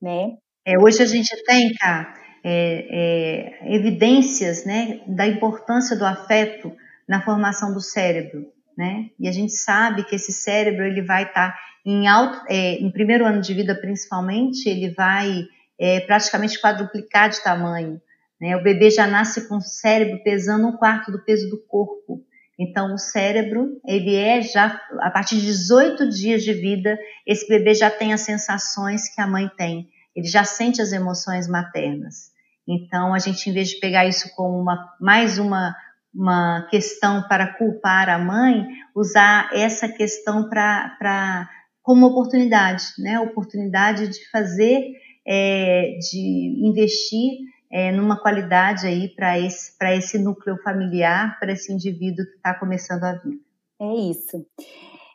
né? 0.00 0.36
É, 0.66 0.78
hoje 0.78 1.02
a 1.02 1.06
gente 1.06 1.30
tem, 1.44 1.74
cá, 1.74 2.14
é, 2.44 2.86
é, 2.90 3.74
evidências, 3.74 4.64
né, 4.64 5.00
da 5.06 5.26
importância 5.26 5.96
do 5.96 6.04
afeto 6.04 6.74
na 7.08 7.22
formação 7.22 7.72
do 7.74 7.80
cérebro, 7.80 8.46
né? 8.76 9.10
E 9.18 9.28
a 9.28 9.32
gente 9.32 9.52
sabe 9.52 10.04
que 10.04 10.14
esse 10.14 10.32
cérebro 10.32 10.84
ele 10.84 11.02
vai 11.02 11.24
estar 11.24 11.52
tá 11.52 11.58
em 11.84 12.06
alto, 12.06 12.40
é, 12.48 12.78
primeiro 12.92 13.26
ano 13.26 13.40
de 13.40 13.52
vida 13.54 13.74
principalmente, 13.74 14.68
ele 14.68 14.90
vai 14.90 15.44
é, 15.78 16.00
praticamente 16.00 16.60
quadruplicar 16.60 17.28
de 17.28 17.42
tamanho. 17.42 18.00
Né? 18.40 18.56
O 18.56 18.62
bebê 18.62 18.90
já 18.90 19.06
nasce 19.06 19.48
com 19.48 19.56
o 19.56 19.60
cérebro 19.60 20.22
pesando 20.22 20.68
um 20.68 20.76
quarto 20.76 21.10
do 21.10 21.24
peso 21.24 21.48
do 21.50 21.58
corpo. 21.66 22.24
Então, 22.58 22.94
o 22.94 22.98
cérebro, 22.98 23.80
ele 23.86 24.14
é 24.14 24.42
já, 24.42 24.80
a 25.00 25.10
partir 25.10 25.36
de 25.36 25.46
18 25.46 26.08
dias 26.08 26.44
de 26.44 26.52
vida, 26.52 26.96
esse 27.26 27.48
bebê 27.48 27.74
já 27.74 27.90
tem 27.90 28.12
as 28.12 28.20
sensações 28.20 29.12
que 29.12 29.20
a 29.20 29.26
mãe 29.26 29.50
tem. 29.56 29.88
Ele 30.14 30.26
já 30.26 30.44
sente 30.44 30.80
as 30.80 30.92
emoções 30.92 31.48
maternas. 31.48 32.30
Então, 32.68 33.14
a 33.14 33.18
gente, 33.18 33.48
em 33.48 33.52
vez 33.52 33.70
de 33.70 33.80
pegar 33.80 34.06
isso 34.06 34.32
como 34.36 34.60
uma, 34.60 34.92
mais 35.00 35.38
uma, 35.38 35.74
uma 36.14 36.66
questão 36.70 37.26
para 37.26 37.54
culpar 37.54 38.08
a 38.08 38.18
mãe, 38.18 38.66
usar 38.94 39.50
essa 39.52 39.88
questão 39.88 40.48
para 40.48 41.48
como 41.82 42.06
oportunidade, 42.06 42.84
né? 42.98 43.18
Oportunidade 43.20 44.08
de 44.08 44.30
fazer, 44.30 44.92
é, 45.26 45.98
de 45.98 46.66
investir 46.66 47.38
é, 47.70 47.90
numa 47.90 48.20
qualidade 48.20 48.86
aí 48.86 49.08
para 49.08 49.38
esse, 49.38 49.72
esse 49.80 50.18
núcleo 50.18 50.56
familiar, 50.62 51.38
para 51.40 51.52
esse 51.52 51.72
indivíduo 51.72 52.24
que 52.26 52.36
está 52.36 52.54
começando 52.54 53.04
a 53.04 53.14
vida. 53.14 53.40
É 53.80 53.94
isso. 53.94 54.46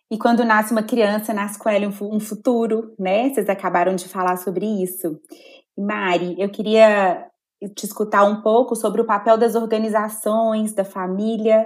E 0.10 0.18
quando 0.18 0.44
nasce 0.44 0.72
uma 0.72 0.84
criança, 0.84 1.34
nasce 1.34 1.60
com 1.60 1.70
ela 1.70 1.88
um 1.88 2.20
futuro, 2.20 2.94
né? 2.98 3.30
Vocês 3.30 3.50
acabaram 3.50 3.96
de 3.96 4.08
falar 4.08 4.38
sobre 4.38 4.66
isso. 4.66 5.20
Mari, 5.78 6.36
eu 6.40 6.50
queria 6.50 7.28
te 7.76 7.86
escutar 7.86 8.24
um 8.24 8.42
pouco 8.42 8.76
sobre 8.76 9.02
o 9.02 9.06
papel 9.06 9.38
das 9.38 9.56
organizações, 9.56 10.74
da 10.74 10.86
família, 10.86 11.66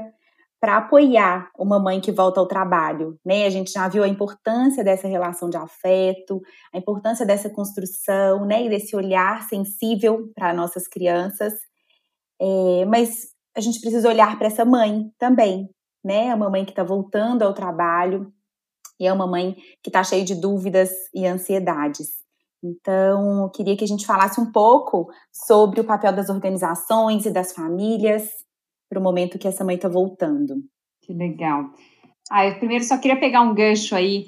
para 0.61 0.77
apoiar 0.77 1.49
uma 1.57 1.79
mãe 1.79 1.99
que 1.99 2.11
volta 2.11 2.39
ao 2.39 2.47
trabalho, 2.47 3.19
né? 3.25 3.47
A 3.47 3.49
gente 3.49 3.71
já 3.71 3.87
viu 3.87 4.03
a 4.03 4.07
importância 4.07 4.83
dessa 4.83 5.07
relação 5.07 5.49
de 5.49 5.57
afeto, 5.57 6.39
a 6.71 6.77
importância 6.77 7.25
dessa 7.25 7.49
construção, 7.49 8.45
né? 8.45 8.63
E 8.63 8.69
desse 8.69 8.95
olhar 8.95 9.41
sensível 9.49 10.31
para 10.35 10.53
nossas 10.53 10.87
crianças. 10.87 11.51
É, 12.39 12.85
mas 12.85 13.31
a 13.57 13.59
gente 13.59 13.81
precisa 13.81 14.07
olhar 14.07 14.37
para 14.37 14.47
essa 14.47 14.63
mãe 14.63 15.11
também, 15.17 15.67
né? 16.05 16.27
É 16.27 16.35
uma 16.35 16.49
mãe 16.49 16.63
que 16.63 16.71
está 16.71 16.83
voltando 16.83 17.41
ao 17.41 17.55
trabalho 17.55 18.31
e 18.99 19.07
é 19.07 19.11
uma 19.11 19.25
mãe 19.25 19.55
que 19.81 19.89
está 19.89 20.03
cheia 20.03 20.23
de 20.23 20.35
dúvidas 20.35 20.91
e 21.11 21.25
ansiedades. 21.25 22.21
Então, 22.63 23.45
eu 23.45 23.49
queria 23.49 23.75
que 23.75 23.83
a 23.83 23.87
gente 23.87 24.05
falasse 24.05 24.39
um 24.39 24.51
pouco 24.51 25.07
sobre 25.31 25.81
o 25.81 25.83
papel 25.83 26.13
das 26.13 26.29
organizações 26.29 27.25
e 27.25 27.31
das 27.31 27.51
famílias 27.51 28.29
para 28.91 28.99
o 28.99 29.01
momento 29.01 29.39
que 29.39 29.47
essa 29.47 29.63
mãe 29.63 29.75
está 29.75 29.87
voltando. 29.87 30.55
Que 31.01 31.13
legal. 31.13 31.71
Ah, 32.29 32.45
eu 32.45 32.59
primeiro 32.59 32.83
só 32.83 32.97
queria 32.97 33.17
pegar 33.17 33.39
um 33.41 33.55
gancho 33.55 33.95
aí 33.95 34.25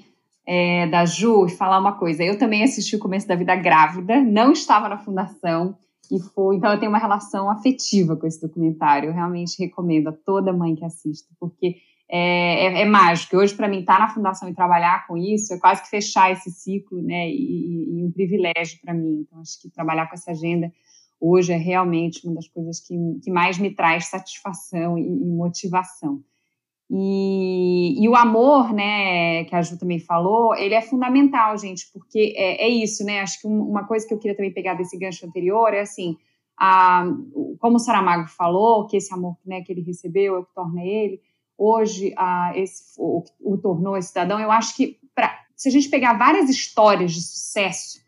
é, 0.48 0.88
da 0.88 1.03
Ju 1.03 1.48
e 1.48 1.51
falar 1.51 1.77
uma 1.79 2.00
coisa. 2.00 2.24
Eu 2.24 2.38
também 2.38 2.63
assisti 2.63 2.96
o 2.96 3.00
começo 3.00 3.27
da 3.27 3.36
vida 3.36 3.53
grávida, 3.58 4.22
não 4.22 4.53
estava 4.53 4.88
na 4.88 4.98
fundação 4.98 5.77
e 6.10 6.17
foi, 6.17 6.55
então 6.55 6.72
eu 6.72 6.79
tenho 6.79 6.91
uma 6.91 6.98
relação 6.98 7.50
afetiva 7.50 8.15
com 8.15 8.25
esse 8.25 8.39
documentário. 8.39 9.10
Eu 9.10 9.13
realmente 9.13 9.62
recomendo 9.62 10.08
a 10.08 10.13
toda 10.13 10.53
mãe 10.53 10.75
que 10.75 10.86
assista, 10.86 11.27
porque 11.38 11.75
é, 12.10 12.67
é, 12.67 12.82
é 12.84 12.86
mágico. 12.86 13.36
Hoje, 13.36 13.53
para 13.53 13.67
mim, 13.67 13.82
estar 13.82 13.96
tá 13.96 14.00
na 14.00 14.13
fundação 14.13 14.48
e 14.48 14.55
trabalhar 14.55 15.05
com 15.08 15.17
isso 15.17 15.53
é 15.53 15.60
quase 15.60 15.84
que 15.84 15.89
fechar 15.89 16.32
esse 16.32 16.50
ciclo, 16.51 17.01
né? 17.01 17.29
E, 17.29 18.00
e 18.00 18.05
um 18.05 18.12
privilégio 18.13 18.79
para 18.82 18.93
mim. 18.93 19.25
Então, 19.27 19.41
acho 19.41 19.62
que 19.62 19.70
trabalhar 19.70 20.08
com 20.08 20.15
essa 20.15 20.32
agenda 20.32 20.72
hoje 21.23 21.53
é 21.53 21.57
realmente 21.57 22.25
uma 22.25 22.35
das 22.35 22.47
coisas 22.49 22.81
que, 22.81 22.95
que 23.23 23.31
mais 23.31 23.57
me 23.57 23.73
traz 23.73 24.07
satisfação 24.07 24.97
e, 24.97 25.03
e 25.03 25.25
motivação. 25.25 26.21
E, 26.91 27.95
e, 28.03 28.09
o 28.09 28.15
amor, 28.15 28.73
né, 28.73 29.45
que 29.45 29.55
a 29.55 29.61
Ju 29.61 29.79
também 29.79 29.99
falou, 29.99 30.53
ele 30.53 30.75
é 30.75 30.81
fundamental, 30.81 31.57
gente, 31.57 31.89
porque 31.93 32.33
é, 32.35 32.65
é 32.65 32.69
isso, 32.69 33.05
né? 33.05 33.21
Acho 33.21 33.41
que 33.41 33.47
uma 33.47 33.87
coisa 33.87 34.05
que 34.05 34.13
eu 34.13 34.19
queria 34.19 34.35
também 34.35 34.53
pegar 34.53 34.73
desse 34.73 34.97
gancho 34.97 35.25
anterior 35.25 35.73
é 35.73 35.79
assim, 35.79 36.17
a, 36.59 37.05
como 37.57 37.77
o 37.77 37.79
Saramago 37.79 38.27
falou, 38.27 38.85
que 38.85 38.97
esse 38.97 39.13
amor 39.13 39.37
né, 39.45 39.61
que 39.61 39.71
ele 39.71 39.81
recebeu 39.81 40.35
é 40.35 40.39
o 40.39 40.45
que 40.45 40.53
torna 40.53 40.83
ele, 40.83 41.21
hoje 41.57 42.13
a, 42.17 42.51
esse, 42.55 42.99
o, 42.99 43.23
o 43.39 43.57
tornou 43.57 43.95
esse 43.95 44.09
cidadão, 44.09 44.39
eu 44.39 44.51
acho 44.51 44.75
que 44.75 44.99
pra, 45.15 45.39
se 45.55 45.69
a 45.69 45.71
gente 45.71 45.89
pegar 45.89 46.17
várias 46.17 46.49
histórias 46.49 47.13
de 47.13 47.21
sucesso, 47.21 48.03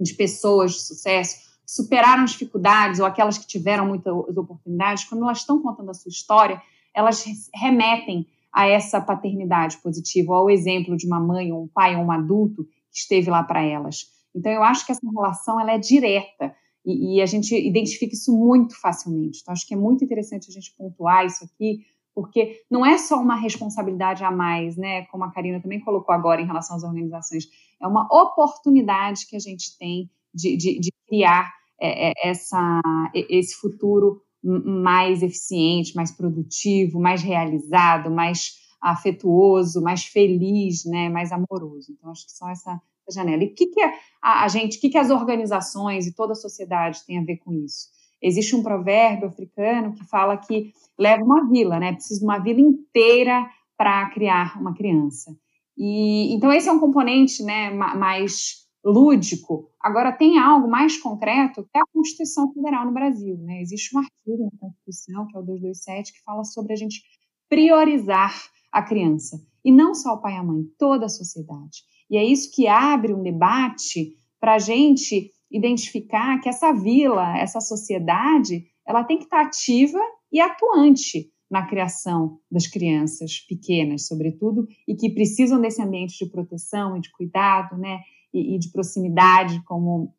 de 0.00 0.14
pessoas 0.14 0.72
de 0.72 0.80
sucesso, 0.82 1.44
superaram 1.66 2.24
dificuldades 2.24 3.00
ou 3.00 3.06
aquelas 3.06 3.38
que 3.38 3.46
tiveram 3.46 3.86
muitas 3.86 4.12
oportunidades, 4.36 5.04
quando 5.04 5.24
elas 5.24 5.38
estão 5.38 5.60
contando 5.60 5.90
a 5.90 5.94
sua 5.94 6.10
história, 6.10 6.60
elas 6.94 7.24
remetem 7.54 8.26
a 8.52 8.66
essa 8.66 9.00
paternidade 9.00 9.78
positiva, 9.78 10.34
ao 10.34 10.48
exemplo 10.48 10.96
de 10.96 11.06
uma 11.06 11.18
mãe, 11.18 11.52
ou 11.52 11.64
um 11.64 11.68
pai, 11.68 11.96
ou 11.96 12.02
um 12.02 12.12
adulto 12.12 12.64
que 12.64 12.98
esteve 12.98 13.28
lá 13.28 13.42
para 13.42 13.62
elas. 13.62 14.06
Então, 14.34 14.52
eu 14.52 14.62
acho 14.62 14.86
que 14.86 14.92
essa 14.92 15.10
relação 15.10 15.60
ela 15.60 15.72
é 15.72 15.78
direta 15.78 16.54
e, 16.84 17.16
e, 17.16 17.22
a 17.22 17.26
gente 17.26 17.54
identifica 17.56 18.14
isso 18.14 18.36
muito 18.36 18.80
facilmente. 18.80 19.40
Então, 19.42 19.52
acho 19.52 19.66
que 19.66 19.74
é 19.74 19.76
muito 19.76 20.04
interessante 20.04 20.48
a 20.48 20.52
gente 20.52 20.72
pontuar 20.76 21.26
isso 21.26 21.44
aqui, 21.44 21.84
porque 22.14 22.62
não 22.70 22.86
é 22.86 22.96
só 22.96 23.20
uma 23.20 23.34
responsabilidade 23.34 24.22
a 24.22 24.30
mais, 24.30 24.76
né? 24.76 25.02
Como 25.06 25.24
a 25.24 25.32
Karina 25.32 25.60
também 25.60 25.80
colocou 25.80 26.14
agora 26.14 26.40
em 26.40 26.46
relação 26.46 26.76
às 26.76 26.84
organizações, 26.84 27.48
é 27.80 27.88
uma 27.88 28.06
oportunidade 28.10 29.26
que 29.26 29.34
a 29.34 29.40
gente 29.40 29.76
tem 29.76 30.08
de, 30.34 30.56
de, 30.56 30.80
de 30.80 30.92
criar 31.06 31.52
é, 31.80 32.10
é, 32.10 32.30
essa, 32.30 32.80
esse 33.14 33.54
futuro 33.56 34.20
mais 34.42 35.22
eficiente, 35.22 35.96
mais 35.96 36.10
produtivo, 36.10 37.00
mais 37.00 37.22
realizado, 37.22 38.10
mais 38.10 38.52
afetuoso, 38.80 39.80
mais 39.80 40.04
feliz, 40.04 40.84
né, 40.84 41.08
mais 41.08 41.32
amoroso. 41.32 41.92
Então, 41.92 42.10
acho 42.10 42.26
que 42.26 42.32
só 42.32 42.50
essa, 42.50 42.78
janela. 43.10 43.42
E 43.42 43.48
o 43.48 43.54
que, 43.54 43.66
que 43.66 43.80
a, 44.22 44.44
a 44.44 44.48
gente, 44.48 44.78
o 44.78 44.80
que, 44.80 44.90
que 44.90 44.98
as 44.98 45.10
organizações 45.10 46.06
e 46.06 46.14
toda 46.14 46.32
a 46.32 46.36
sociedade 46.36 47.04
tem 47.06 47.18
a 47.18 47.24
ver 47.24 47.36
com 47.38 47.52
isso? 47.52 47.88
Existe 48.22 48.56
um 48.56 48.62
provérbio 48.62 49.28
africano 49.28 49.92
que 49.92 50.04
fala 50.04 50.36
que 50.36 50.72
leva 50.98 51.22
uma 51.22 51.48
vila, 51.48 51.78
né? 51.78 51.92
Precisa 51.92 52.20
de 52.20 52.24
uma 52.24 52.38
vila 52.38 52.60
inteira 52.60 53.46
para 53.76 54.08
criar 54.10 54.58
uma 54.58 54.74
criança. 54.74 55.36
E 55.76 56.32
então 56.34 56.52
esse 56.52 56.68
é 56.68 56.72
um 56.72 56.78
componente, 56.78 57.42
né, 57.42 57.70
mais 57.70 58.63
lúdico. 58.84 59.70
Agora 59.80 60.12
tem 60.12 60.38
algo 60.38 60.68
mais 60.68 60.98
concreto 60.98 61.62
que 61.62 61.78
é 61.78 61.80
a 61.80 61.86
Constituição 61.92 62.52
Federal 62.52 62.84
no 62.84 62.92
Brasil, 62.92 63.38
né? 63.38 63.60
Existe 63.62 63.96
um 63.96 64.00
artigo 64.00 64.44
na 64.44 64.58
Constituição, 64.58 65.26
que 65.26 65.36
é 65.36 65.40
o 65.40 65.42
227, 65.42 66.12
que 66.12 66.22
fala 66.22 66.44
sobre 66.44 66.72
a 66.72 66.76
gente 66.76 67.02
priorizar 67.48 68.34
a 68.70 68.82
criança 68.82 69.40
e 69.64 69.72
não 69.72 69.94
só 69.94 70.14
o 70.14 70.20
pai 70.20 70.34
e 70.34 70.36
a 70.36 70.42
mãe, 70.42 70.64
toda 70.78 71.06
a 71.06 71.08
sociedade. 71.08 71.82
E 72.10 72.16
é 72.16 72.24
isso 72.24 72.50
que 72.52 72.66
abre 72.66 73.14
um 73.14 73.22
debate 73.22 74.16
para 74.38 74.56
a 74.56 74.58
gente 74.58 75.30
identificar 75.50 76.38
que 76.40 76.48
essa 76.48 76.72
vila, 76.72 77.38
essa 77.38 77.60
sociedade, 77.60 78.66
ela 78.86 79.04
tem 79.04 79.16
que 79.16 79.24
estar 79.24 79.40
ativa 79.40 79.98
e 80.30 80.40
atuante 80.40 81.30
na 81.50 81.66
criação 81.66 82.38
das 82.50 82.66
crianças 82.66 83.38
pequenas, 83.48 84.06
sobretudo, 84.06 84.66
e 84.88 84.94
que 84.96 85.14
precisam 85.14 85.60
desse 85.60 85.80
ambiente 85.80 86.18
de 86.18 86.30
proteção 86.30 86.96
e 86.96 87.00
de 87.00 87.10
cuidado, 87.12 87.78
né, 87.78 88.00
e, 88.34 88.56
e 88.56 88.58
de 88.58 88.70
proximidade, 88.70 89.62
como 89.64 90.12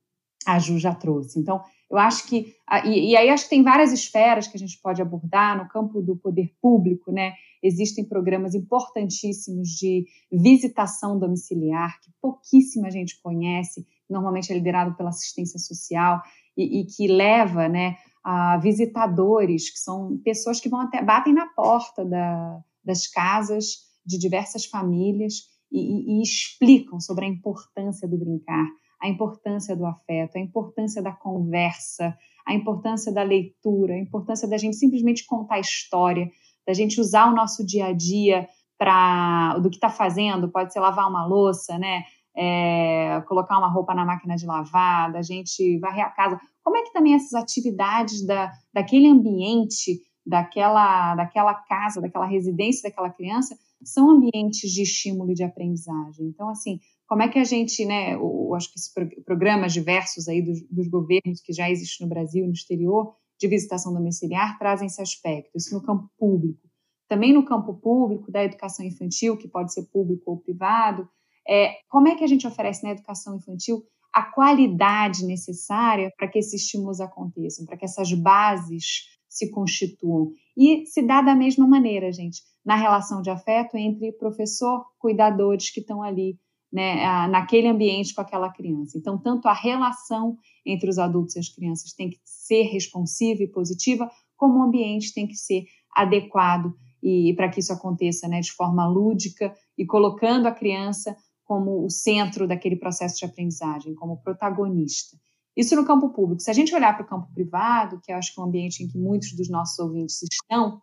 a 0.48 0.58
Ju 0.58 0.80
já 0.80 0.96
trouxe. 0.96 1.40
Então, 1.40 1.62
eu 1.92 1.98
acho 1.98 2.28
que, 2.28 2.56
e, 2.86 3.12
e, 3.12 3.18
aí 3.18 3.30
acho 3.30 3.44
que 3.44 3.50
tem 3.50 3.64
várias 3.64 3.92
esferas 3.92 4.48
que 4.48 4.56
a 4.56 4.60
gente 4.60 4.80
pode 4.82 5.02
abordar 5.02 5.58
no 5.58 5.68
campo 5.68 6.02
do 6.02 6.16
poder 6.16 6.52
público, 6.62 7.12
né? 7.12 7.34
Existem 7.62 8.06
programas 8.06 8.54
importantíssimos 8.54 9.70
de 9.70 10.06
visitação 10.32 11.20
domiciliar, 11.20 12.00
que 12.02 12.12
pouquíssima 12.22 12.90
gente 12.92 13.20
conhece, 13.22 13.86
normalmente 14.10 14.52
é 14.52 14.56
liderado 14.56 14.96
pela 14.96 15.10
assistência 15.10 15.60
social, 15.60 16.22
e, 16.56 16.82
e 16.82 16.86
que 16.86 17.08
leva, 17.08 17.68
né, 17.68 17.98
a 18.24 18.58
visitadores, 18.58 19.70
que 19.70 19.80
são 19.80 20.18
pessoas 20.24 20.60
que 20.60 20.70
vão 20.70 20.82
até, 20.82 21.04
batem 21.04 21.34
na 21.34 21.48
porta 21.48 22.06
da, 22.06 22.60
das 22.84 23.08
casas 23.08 23.86
de 24.06 24.18
diversas 24.18 24.66
famílias 24.66 25.55
e, 25.72 26.20
e 26.20 26.22
explicam 26.22 27.00
sobre 27.00 27.26
a 27.26 27.28
importância 27.28 28.08
do 28.08 28.18
brincar 28.18 28.66
a 29.02 29.08
importância 29.08 29.76
do 29.76 29.86
afeto, 29.86 30.38
a 30.38 30.40
importância 30.40 31.02
da 31.02 31.12
conversa, 31.12 32.18
a 32.46 32.54
importância 32.54 33.14
da 33.14 33.24
leitura, 33.24 33.94
a 33.94 34.00
importância 34.00 34.48
da 34.48 34.58
gente 34.58 34.76
simplesmente 34.76 35.26
contar 35.26 35.60
história, 35.60 36.30
da 36.66 36.74
gente 36.74 37.00
usar 37.00 37.32
o 37.32 37.36
nosso 37.36 37.66
dia 37.66 37.88
a 37.88 37.94
dia 37.94 38.48
para 38.78 39.58
do 39.60 39.70
que 39.70 39.78
está 39.78 39.90
fazendo, 39.90 40.52
pode 40.52 40.74
ser 40.74 40.80
lavar 40.80 41.10
uma 41.10 41.26
louça, 41.26 41.78
né? 41.78 42.04
É, 42.38 43.22
colocar 43.28 43.58
uma 43.58 43.72
roupa 43.72 43.94
na 43.94 44.04
máquina 44.04 44.36
de 44.36 44.46
lavar, 44.46 45.12
da 45.12 45.22
gente 45.22 45.80
varrer 45.80 46.06
a 46.06 46.10
casa. 46.10 46.38
Como 46.62 46.76
é 46.76 46.82
que 46.82 46.92
também 46.92 47.14
essas 47.14 47.34
atividades 47.34 48.26
da, 48.26 48.52
daquele 48.74 49.08
ambiente, 49.08 50.02
daquela, 50.26 51.16
daquela 51.16 51.54
casa, 51.54 52.02
daquela 52.02 52.26
residência 52.26 52.90
daquela 52.90 53.10
criança, 53.10 53.56
são 53.86 54.10
ambientes 54.10 54.72
de 54.72 54.82
estímulo 54.82 55.32
e 55.32 55.36
de 55.36 55.44
aprendizagem. 55.44 56.28
Então, 56.28 56.50
assim, 56.50 56.80
como 57.08 57.22
é 57.22 57.30
que 57.30 57.40
a 57.40 57.44
gente, 57.44 57.86
né, 57.86 58.16
eu 58.16 58.54
acho 58.56 58.72
que 58.72 58.80
esses 58.80 58.92
programas 59.24 59.74
diversos 59.74 60.28
aí 60.28 60.42
dos, 60.42 60.62
dos 60.70 60.88
governos 60.88 61.42
que 61.42 61.54
já 61.54 61.70
existem 61.70 62.06
no 62.06 62.14
Brasil 62.14 62.44
e 62.44 62.48
no 62.48 62.54
exterior, 62.54 63.16
de 63.40 63.48
visitação 63.48 63.94
domiciliar, 63.94 64.58
trazem 64.58 64.88
esse 64.88 65.02
aspecto, 65.02 65.52
isso 65.56 65.74
no 65.76 65.84
campo 65.84 66.10
público. 66.18 66.68
Também 67.08 67.34
no 67.34 67.46
campo 67.46 67.74
público 67.76 68.32
da 68.32 68.44
educação 68.44 68.86
infantil, 68.86 69.38
que 69.38 69.48
pode 69.48 69.74
ser 69.74 69.84
público 69.92 70.32
ou 70.32 70.40
privado, 70.40 71.08
é, 71.48 71.74
como 71.90 72.08
é 72.08 72.16
que 72.16 72.24
a 72.24 72.28
gente 72.28 72.48
oferece 72.48 72.84
na 72.84 72.92
educação 72.92 73.36
infantil 73.36 73.84
a 74.12 74.24
qualidade 74.24 75.26
necessária 75.26 76.12
para 76.18 76.28
que 76.28 76.40
esses 76.40 76.64
estímulos 76.64 77.02
aconteçam, 77.02 77.66
para 77.66 77.78
que 77.78 77.86
essas 77.86 78.12
bases 78.14 79.10
se 79.28 79.52
constituam. 79.52 80.32
E 80.58 80.86
se 80.86 81.02
dá 81.02 81.22
da 81.22 81.36
mesma 81.36 81.68
maneira, 81.68 82.12
gente, 82.12 82.42
na 82.66 82.76
relação 82.76 83.22
de 83.22 83.30
afeto 83.30 83.78
entre 83.78 84.12
professor, 84.14 84.86
cuidadores 84.98 85.70
que 85.70 85.82
estão 85.82 86.02
ali 86.02 86.40
né, 86.74 87.28
naquele 87.28 87.68
ambiente 87.68 88.14
com 88.14 88.22
aquela 88.22 88.52
criança. 88.52 88.98
Então, 88.98 89.18
tanto 89.18 89.48
a 89.48 89.54
relação 89.54 90.38
entre 90.66 90.90
os 90.90 90.98
adultos 90.98 91.36
e 91.36 91.40
as 91.40 91.48
crianças 91.48 91.94
tem 91.94 92.10
que 92.10 92.20
ser 92.26 92.64
responsiva 92.64 93.44
e 93.44 93.48
positiva, 93.48 94.10
como 94.36 94.60
o 94.60 94.64
ambiente 94.64 95.14
tem 95.14 95.28
que 95.28 95.36
ser 95.36 95.64
adequado 95.96 96.74
e, 97.02 97.34
para 97.36 97.50
que 97.50 97.60
isso 97.60 97.72
aconteça 97.72 98.28
né, 98.28 98.42
de 98.42 98.52
forma 98.52 98.86
lúdica 98.88 99.56
e 99.78 99.86
colocando 99.86 100.48
a 100.48 100.52
criança 100.52 101.16
como 101.46 101.86
o 101.86 101.90
centro 101.90 102.48
daquele 102.48 102.76
processo 102.76 103.20
de 103.20 103.26
aprendizagem, 103.26 103.94
como 103.94 104.22
protagonista. 104.22 105.16
Isso 105.56 105.76
no 105.76 105.86
campo 105.86 106.10
público. 106.10 106.42
Se 106.42 106.50
a 106.50 106.54
gente 106.54 106.76
olhar 106.76 106.94
para 106.94 107.06
o 107.06 107.08
campo 107.08 107.32
privado, 107.34 108.02
que 108.04 108.12
eu 108.12 108.18
acho 108.18 108.34
que 108.34 108.42
é 108.42 108.44
um 108.44 108.48
ambiente 108.48 108.84
em 108.84 108.88
que 108.88 108.98
muitos 108.98 109.34
dos 109.34 109.50
nossos 109.50 109.80
ouvintes 109.80 110.22
estão, 110.24 110.82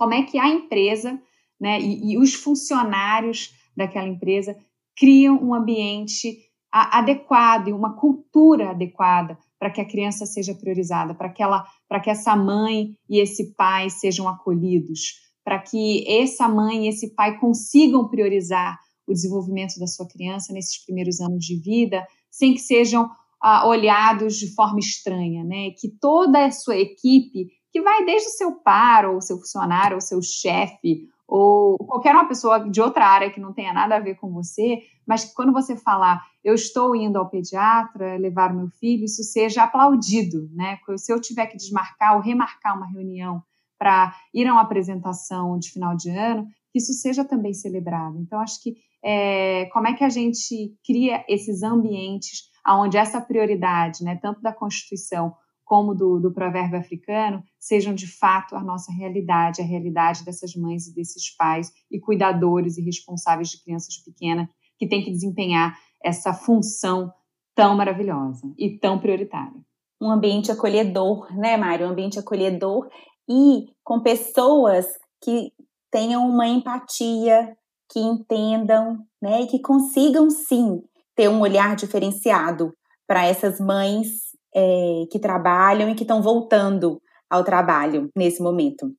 como 0.00 0.14
é 0.14 0.22
que 0.22 0.38
a 0.38 0.48
empresa 0.48 1.20
né, 1.60 1.78
e, 1.78 2.12
e 2.12 2.18
os 2.18 2.32
funcionários 2.32 3.54
daquela 3.76 4.08
empresa 4.08 4.56
criam 4.96 5.36
um 5.36 5.52
ambiente 5.52 6.38
adequado 6.72 7.68
e 7.68 7.72
uma 7.74 7.94
cultura 7.98 8.70
adequada 8.70 9.36
para 9.58 9.70
que 9.70 9.78
a 9.78 9.84
criança 9.84 10.24
seja 10.24 10.54
priorizada, 10.54 11.14
para 11.14 11.28
que 11.28 11.42
ela, 11.42 11.66
para 11.86 12.00
que 12.00 12.08
essa 12.08 12.34
mãe 12.34 12.94
e 13.10 13.20
esse 13.20 13.54
pai 13.54 13.90
sejam 13.90 14.26
acolhidos, 14.26 15.16
para 15.44 15.58
que 15.58 16.02
essa 16.10 16.48
mãe 16.48 16.86
e 16.86 16.88
esse 16.88 17.14
pai 17.14 17.38
consigam 17.38 18.08
priorizar 18.08 18.78
o 19.06 19.12
desenvolvimento 19.12 19.78
da 19.78 19.86
sua 19.86 20.08
criança 20.08 20.50
nesses 20.54 20.82
primeiros 20.82 21.20
anos 21.20 21.44
de 21.44 21.60
vida, 21.60 22.06
sem 22.30 22.54
que 22.54 22.60
sejam 22.60 23.06
ah, 23.42 23.68
olhados 23.68 24.38
de 24.38 24.54
forma 24.54 24.78
estranha, 24.78 25.44
né? 25.44 25.72
Que 25.78 25.90
toda 26.00 26.46
a 26.46 26.50
sua 26.50 26.78
equipe, 26.78 27.48
que 27.72 27.80
vai 27.80 28.04
desde 28.04 28.28
o 28.28 28.32
seu 28.32 28.52
par, 28.52 29.06
ou 29.06 29.20
seu 29.20 29.38
funcionário, 29.38 29.94
ou 29.94 30.00
seu 30.00 30.20
chefe, 30.20 31.08
ou 31.26 31.78
qualquer 31.78 32.14
uma 32.14 32.26
pessoa 32.26 32.68
de 32.68 32.80
outra 32.80 33.06
área 33.06 33.30
que 33.30 33.40
não 33.40 33.52
tenha 33.52 33.72
nada 33.72 33.96
a 33.96 34.00
ver 34.00 34.16
com 34.16 34.32
você, 34.32 34.82
mas 35.06 35.24
que 35.24 35.34
quando 35.34 35.52
você 35.52 35.76
falar, 35.76 36.20
eu 36.42 36.54
estou 36.54 36.94
indo 36.96 37.18
ao 37.18 37.28
pediatra 37.28 38.16
levar 38.16 38.52
meu 38.52 38.68
filho, 38.68 39.04
isso 39.04 39.22
seja 39.22 39.62
aplaudido, 39.62 40.48
né? 40.52 40.78
Se 40.96 41.12
eu 41.12 41.20
tiver 41.20 41.46
que 41.46 41.56
desmarcar 41.56 42.16
ou 42.16 42.20
remarcar 42.20 42.76
uma 42.76 42.86
reunião 42.86 43.42
para 43.78 44.14
ir 44.34 44.46
a 44.46 44.52
uma 44.52 44.62
apresentação 44.62 45.58
de 45.58 45.70
final 45.70 45.96
de 45.96 46.10
ano, 46.10 46.46
que 46.72 46.78
isso 46.78 46.92
seja 46.92 47.24
também 47.24 47.54
celebrado. 47.54 48.18
Então, 48.18 48.40
acho 48.40 48.62
que 48.62 48.76
é, 49.02 49.66
como 49.72 49.88
é 49.88 49.94
que 49.94 50.04
a 50.04 50.08
gente 50.08 50.74
cria 50.84 51.24
esses 51.28 51.62
ambientes 51.62 52.50
onde 52.68 52.96
essa 52.96 53.20
prioridade, 53.20 54.04
né, 54.04 54.18
tanto 54.20 54.40
da 54.42 54.52
Constituição 54.52 55.34
como 55.70 55.94
do, 55.94 56.18
do 56.18 56.32
provérbio 56.32 56.80
africano, 56.80 57.44
sejam 57.56 57.94
de 57.94 58.08
fato 58.08 58.56
a 58.56 58.60
nossa 58.60 58.90
realidade, 58.90 59.62
a 59.62 59.64
realidade 59.64 60.24
dessas 60.24 60.52
mães 60.56 60.88
e 60.88 60.92
desses 60.92 61.32
pais 61.36 61.70
e 61.88 62.00
cuidadores 62.00 62.76
e 62.76 62.82
responsáveis 62.82 63.50
de 63.50 63.62
crianças 63.62 63.96
pequenas 63.98 64.48
que 64.76 64.88
têm 64.88 65.04
que 65.04 65.12
desempenhar 65.12 65.78
essa 66.02 66.34
função 66.34 67.12
tão 67.54 67.76
maravilhosa 67.76 68.52
e 68.58 68.80
tão 68.80 68.98
prioritária. 68.98 69.60
Um 70.02 70.10
ambiente 70.10 70.50
acolhedor, 70.50 71.32
né, 71.38 71.56
Mário? 71.56 71.86
Um 71.86 71.90
ambiente 71.90 72.18
acolhedor 72.18 72.88
e 73.28 73.66
com 73.84 74.00
pessoas 74.00 74.86
que 75.22 75.52
tenham 75.88 76.28
uma 76.28 76.48
empatia, 76.48 77.56
que 77.88 78.00
entendam, 78.00 78.98
né, 79.22 79.42
e 79.42 79.46
que 79.46 79.60
consigam 79.60 80.30
sim 80.30 80.82
ter 81.14 81.28
um 81.28 81.40
olhar 81.40 81.76
diferenciado 81.76 82.72
para 83.06 83.24
essas 83.24 83.60
mães 83.60 84.29
é, 84.54 85.04
que 85.10 85.18
trabalham 85.18 85.88
e 85.88 85.94
que 85.94 86.02
estão 86.02 86.22
voltando 86.22 87.00
ao 87.28 87.44
trabalho 87.44 88.10
nesse 88.16 88.42
momento. 88.42 88.92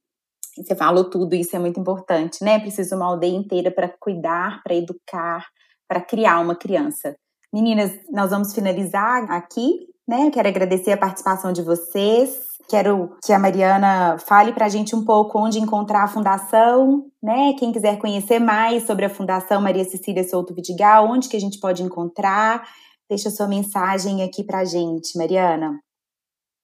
Você 0.57 0.75
falou 0.75 1.09
tudo, 1.09 1.33
isso 1.33 1.55
é 1.55 1.59
muito 1.59 1.79
importante, 1.79 2.43
né? 2.43 2.59
Precisa 2.59 2.95
uma 2.95 3.05
aldeia 3.05 3.35
inteira 3.35 3.71
para 3.71 3.93
cuidar, 3.99 4.61
para 4.63 4.75
educar, 4.75 5.47
para 5.87 6.01
criar 6.01 6.39
uma 6.39 6.55
criança. 6.55 7.15
Meninas, 7.53 7.91
nós 8.09 8.31
vamos 8.31 8.53
finalizar 8.53 9.29
aqui, 9.31 9.87
né? 10.07 10.29
Quero 10.31 10.47
agradecer 10.47 10.91
a 10.91 10.97
participação 10.97 11.51
de 11.51 11.61
vocês. 11.61 12.51
Quero 12.69 13.17
que 13.25 13.33
a 13.33 13.39
Mariana 13.39 14.17
fale 14.19 14.53
para 14.53 14.65
a 14.65 14.69
gente 14.69 14.95
um 14.95 15.03
pouco 15.03 15.39
onde 15.39 15.59
encontrar 15.59 16.03
a 16.03 16.07
fundação, 16.07 17.05
né? 17.21 17.53
Quem 17.57 17.71
quiser 17.71 17.97
conhecer 17.97 18.39
mais 18.39 18.85
sobre 18.85 19.05
a 19.05 19.09
Fundação 19.09 19.61
Maria 19.61 19.83
Cecília 19.83 20.23
Souto 20.23 20.53
Vidigal, 20.53 21.09
onde 21.09 21.27
que 21.27 21.35
a 21.35 21.39
gente 21.39 21.59
pode 21.59 21.83
encontrar 21.83 22.63
Deixa 23.11 23.29
sua 23.29 23.45
mensagem 23.45 24.23
aqui 24.23 24.41
para 24.41 24.59
a 24.59 24.63
gente, 24.63 25.17
Mariana. 25.17 25.77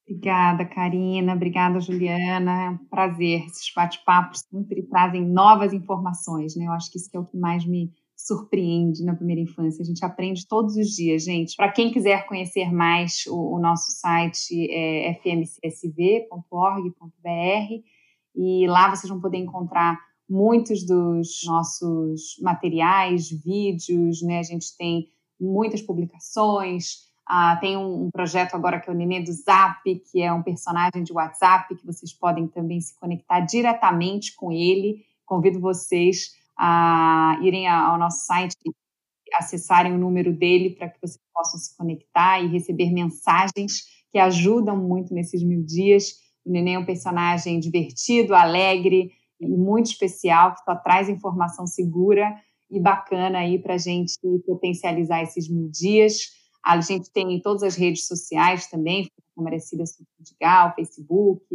Obrigada, 0.07 0.63
Karina. 0.63 1.33
Obrigada, 1.33 1.81
Juliana. 1.81 2.63
É 2.63 2.69
um 2.69 2.77
prazer. 2.87 3.45
Esses 3.47 3.69
bate-papos 3.75 4.45
sempre 4.49 4.81
trazem 4.83 5.27
novas 5.27 5.73
informações, 5.73 6.55
né? 6.55 6.67
Eu 6.67 6.71
acho 6.71 6.89
que 6.89 6.99
isso 6.99 7.09
é 7.13 7.19
o 7.19 7.25
que 7.25 7.37
mais 7.37 7.65
me 7.65 7.91
surpreende 8.15 9.03
na 9.03 9.13
primeira 9.13 9.41
infância. 9.41 9.81
A 9.81 9.85
gente 9.85 10.05
aprende 10.05 10.47
todos 10.47 10.77
os 10.77 10.87
dias, 10.87 11.25
gente. 11.25 11.53
Para 11.57 11.69
quem 11.69 11.91
quiser 11.91 12.25
conhecer 12.25 12.71
mais, 12.71 13.25
o, 13.27 13.57
o 13.57 13.59
nosso 13.59 13.91
site 13.99 14.71
é 14.71 15.15
fmcsv.org.br 15.15 16.29
e 18.33 18.65
lá 18.67 18.95
vocês 18.95 19.09
vão 19.09 19.19
poder 19.19 19.39
encontrar 19.39 19.99
muitos 20.29 20.85
dos 20.85 21.41
nossos 21.45 22.37
materiais, 22.41 23.29
vídeos, 23.29 24.21
né? 24.21 24.39
A 24.39 24.43
gente 24.43 24.67
tem 24.77 25.09
muitas 25.39 25.81
publicações. 25.81 27.07
Ah, 27.25 27.57
tem 27.59 27.75
um, 27.75 28.05
um, 28.05 28.11
projeto 28.11 28.55
agora 28.55 28.79
que 28.79 28.89
é 28.89 28.93
o 28.93 28.95
Nenê 28.95 29.21
do 29.21 29.31
Zap, 29.33 29.81
que 30.11 30.21
é 30.21 30.31
um 30.31 30.41
personagem 30.41 31.03
de 31.03 31.11
WhatsApp 31.11 31.75
que 31.75 31.85
vocês 31.85 32.13
podem 32.13 32.47
também 32.47 32.79
se 32.79 32.97
conectar 32.97 33.41
diretamente 33.41 34.33
com 34.35 34.51
ele. 34.51 35.05
Convido 35.25 35.59
vocês 35.59 36.31
a 36.57 37.37
irem 37.41 37.67
ao 37.67 37.97
nosso 37.97 38.25
site 38.25 38.55
acessarem 39.33 39.93
o 39.93 39.97
número 39.97 40.33
dele 40.33 40.71
para 40.71 40.89
que 40.89 40.99
vocês 41.01 41.19
possam 41.33 41.59
se 41.59 41.75
conectar 41.75 42.39
e 42.39 42.47
receber 42.47 42.91
mensagens 42.91 43.83
que 44.09 44.17
ajudam 44.17 44.77
muito 44.77 45.13
nesses 45.13 45.43
mil 45.43 45.63
dias. 45.63 46.13
O 46.45 46.51
Neném 46.51 46.75
é 46.75 46.79
um 46.79 46.85
personagem 46.85 47.59
divertido, 47.59 48.33
alegre 48.33 49.11
e 49.39 49.47
muito 49.47 49.87
especial, 49.87 50.55
que 50.55 50.63
só 50.63 50.75
traz 50.75 51.09
informação 51.09 51.67
segura 51.67 52.33
e 52.69 52.79
bacana 52.79 53.39
aí 53.39 53.59
para 53.59 53.75
a 53.75 53.77
gente 53.77 54.13
potencializar 54.45 55.21
esses 55.21 55.49
mil 55.49 55.69
dias. 55.69 56.35
A 56.63 56.79
gente 56.81 57.11
tem 57.11 57.33
em 57.33 57.41
todas 57.41 57.63
as 57.63 57.75
redes 57.75 58.07
sociais 58.07 58.67
também, 58.67 59.09
como 59.33 59.45
Merecida 59.45 59.85
Subdigal, 59.85 60.73
Facebook, 60.75 61.45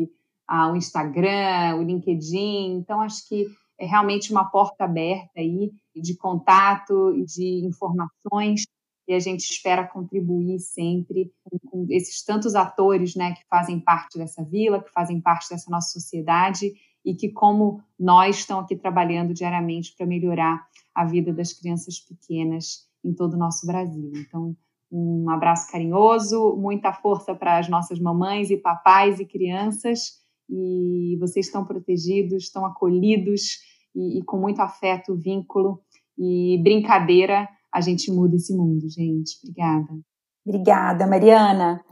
o 0.49 0.77
Instagram, 0.77 1.77
o 1.79 1.83
LinkedIn. 1.83 2.79
Então, 2.79 3.01
acho 3.01 3.29
que 3.29 3.47
é 3.79 3.87
realmente 3.87 4.31
uma 4.31 4.45
porta 4.45 4.85
aberta 4.85 5.33
aí 5.37 5.71
de 5.95 6.17
contato 6.17 7.15
e 7.17 7.25
de 7.25 7.67
informações 7.67 8.65
e 9.07 9.15
a 9.15 9.19
gente 9.19 9.41
espera 9.41 9.87
contribuir 9.87 10.59
sempre 10.61 11.33
com, 11.67 11.87
esses 11.91 12.25
tantos 12.25 12.55
atores 12.55 13.15
né, 13.17 13.33
que 13.33 13.45
fazem 13.49 13.81
parte 13.81 14.17
dessa 14.17 14.45
vila, 14.45 14.83
que 14.83 14.93
fazem 14.93 15.21
parte 15.21 15.49
dessa 15.51 15.71
nossa 15.71 15.91
sociedade 15.91 16.73
e 17.05 17.15
que, 17.15 17.31
como 17.31 17.83
nós, 17.99 18.39
estão 18.39 18.61
aqui 18.61 18.77
trabalhando 18.77 19.35
diariamente 19.35 19.95
para 19.97 20.07
melhorar 20.07 20.67
a 20.95 21.05
vida 21.05 21.33
das 21.33 21.53
crianças 21.53 21.99
pequenas 21.99 22.87
em 23.05 23.13
todo 23.13 23.35
o 23.35 23.39
nosso 23.39 23.67
Brasil. 23.67 24.13
Então, 24.15 24.57
um 24.91 25.31
abraço 25.31 25.71
carinhoso, 25.71 26.55
muita 26.57 26.93
força 26.93 27.35
para 27.35 27.59
as 27.59 27.69
nossas 27.69 27.99
mamães 27.99 28.51
e 28.51 28.57
papais 28.57 29.19
e 29.19 29.25
crianças, 29.25 30.21
e 30.49 31.17
vocês 31.19 31.47
estão 31.47 31.65
protegidos, 31.65 32.45
estão 32.45 32.67
acolhidos 32.67 33.59
e, 33.95 34.19
e 34.19 34.25
com 34.25 34.39
muito 34.39 34.61
afeto, 34.61 35.17
vínculo 35.17 35.81
e 36.19 36.61
brincadeira, 36.63 37.49
a 37.73 37.81
gente 37.81 38.11
muda 38.13 38.37
esse 38.37 38.55
mundo, 38.55 38.89
gente. 38.89 39.39
Obrigada. 39.43 39.99
Obrigada, 40.45 41.07
Mariana. 41.07 41.83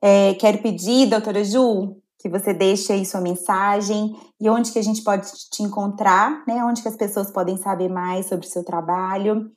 É, 0.00 0.34
quero 0.34 0.58
pedir, 0.58 1.10
doutora 1.10 1.44
Ju, 1.44 2.00
que 2.26 2.28
você 2.28 2.52
deixe 2.52 2.92
aí 2.92 3.06
sua 3.06 3.20
mensagem 3.20 4.16
e 4.40 4.50
onde 4.50 4.72
que 4.72 4.78
a 4.80 4.82
gente 4.82 5.02
pode 5.04 5.28
te 5.50 5.62
encontrar, 5.62 6.42
né? 6.46 6.56
Onde 6.64 6.82
que 6.82 6.88
as 6.88 6.96
pessoas 6.96 7.30
podem 7.30 7.56
saber 7.56 7.88
mais 7.88 8.26
sobre 8.26 8.46
o 8.46 8.50
seu 8.50 8.64
trabalho, 8.64 9.48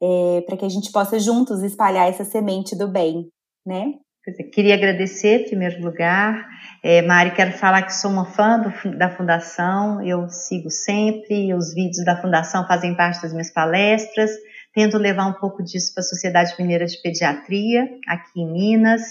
é, 0.00 0.40
para 0.46 0.56
que 0.56 0.64
a 0.64 0.68
gente 0.68 0.92
possa 0.92 1.18
juntos 1.18 1.62
espalhar 1.62 2.08
essa 2.08 2.24
semente 2.24 2.76
do 2.76 2.86
bem, 2.86 3.28
né? 3.66 3.94
Queria 4.52 4.74
agradecer, 4.74 5.40
em 5.40 5.44
primeiro 5.46 5.82
lugar. 5.82 6.46
É, 6.80 7.02
Mari, 7.02 7.34
quero 7.34 7.52
falar 7.52 7.82
que 7.82 7.92
sou 7.92 8.08
uma 8.08 8.24
fã 8.24 8.60
do, 8.60 8.96
da 8.96 9.10
Fundação, 9.10 10.00
eu 10.00 10.28
sigo 10.28 10.70
sempre, 10.70 11.52
os 11.52 11.74
vídeos 11.74 12.04
da 12.04 12.20
Fundação 12.22 12.64
fazem 12.68 12.96
parte 12.96 13.20
das 13.20 13.32
minhas 13.32 13.52
palestras, 13.52 14.30
tento 14.72 14.96
levar 14.96 15.26
um 15.26 15.32
pouco 15.32 15.60
disso 15.60 15.92
para 15.92 16.02
a 16.02 16.06
Sociedade 16.06 16.54
Mineira 16.56 16.86
de 16.86 17.02
Pediatria, 17.02 17.88
aqui 18.06 18.40
em 18.40 18.52
Minas. 18.52 19.02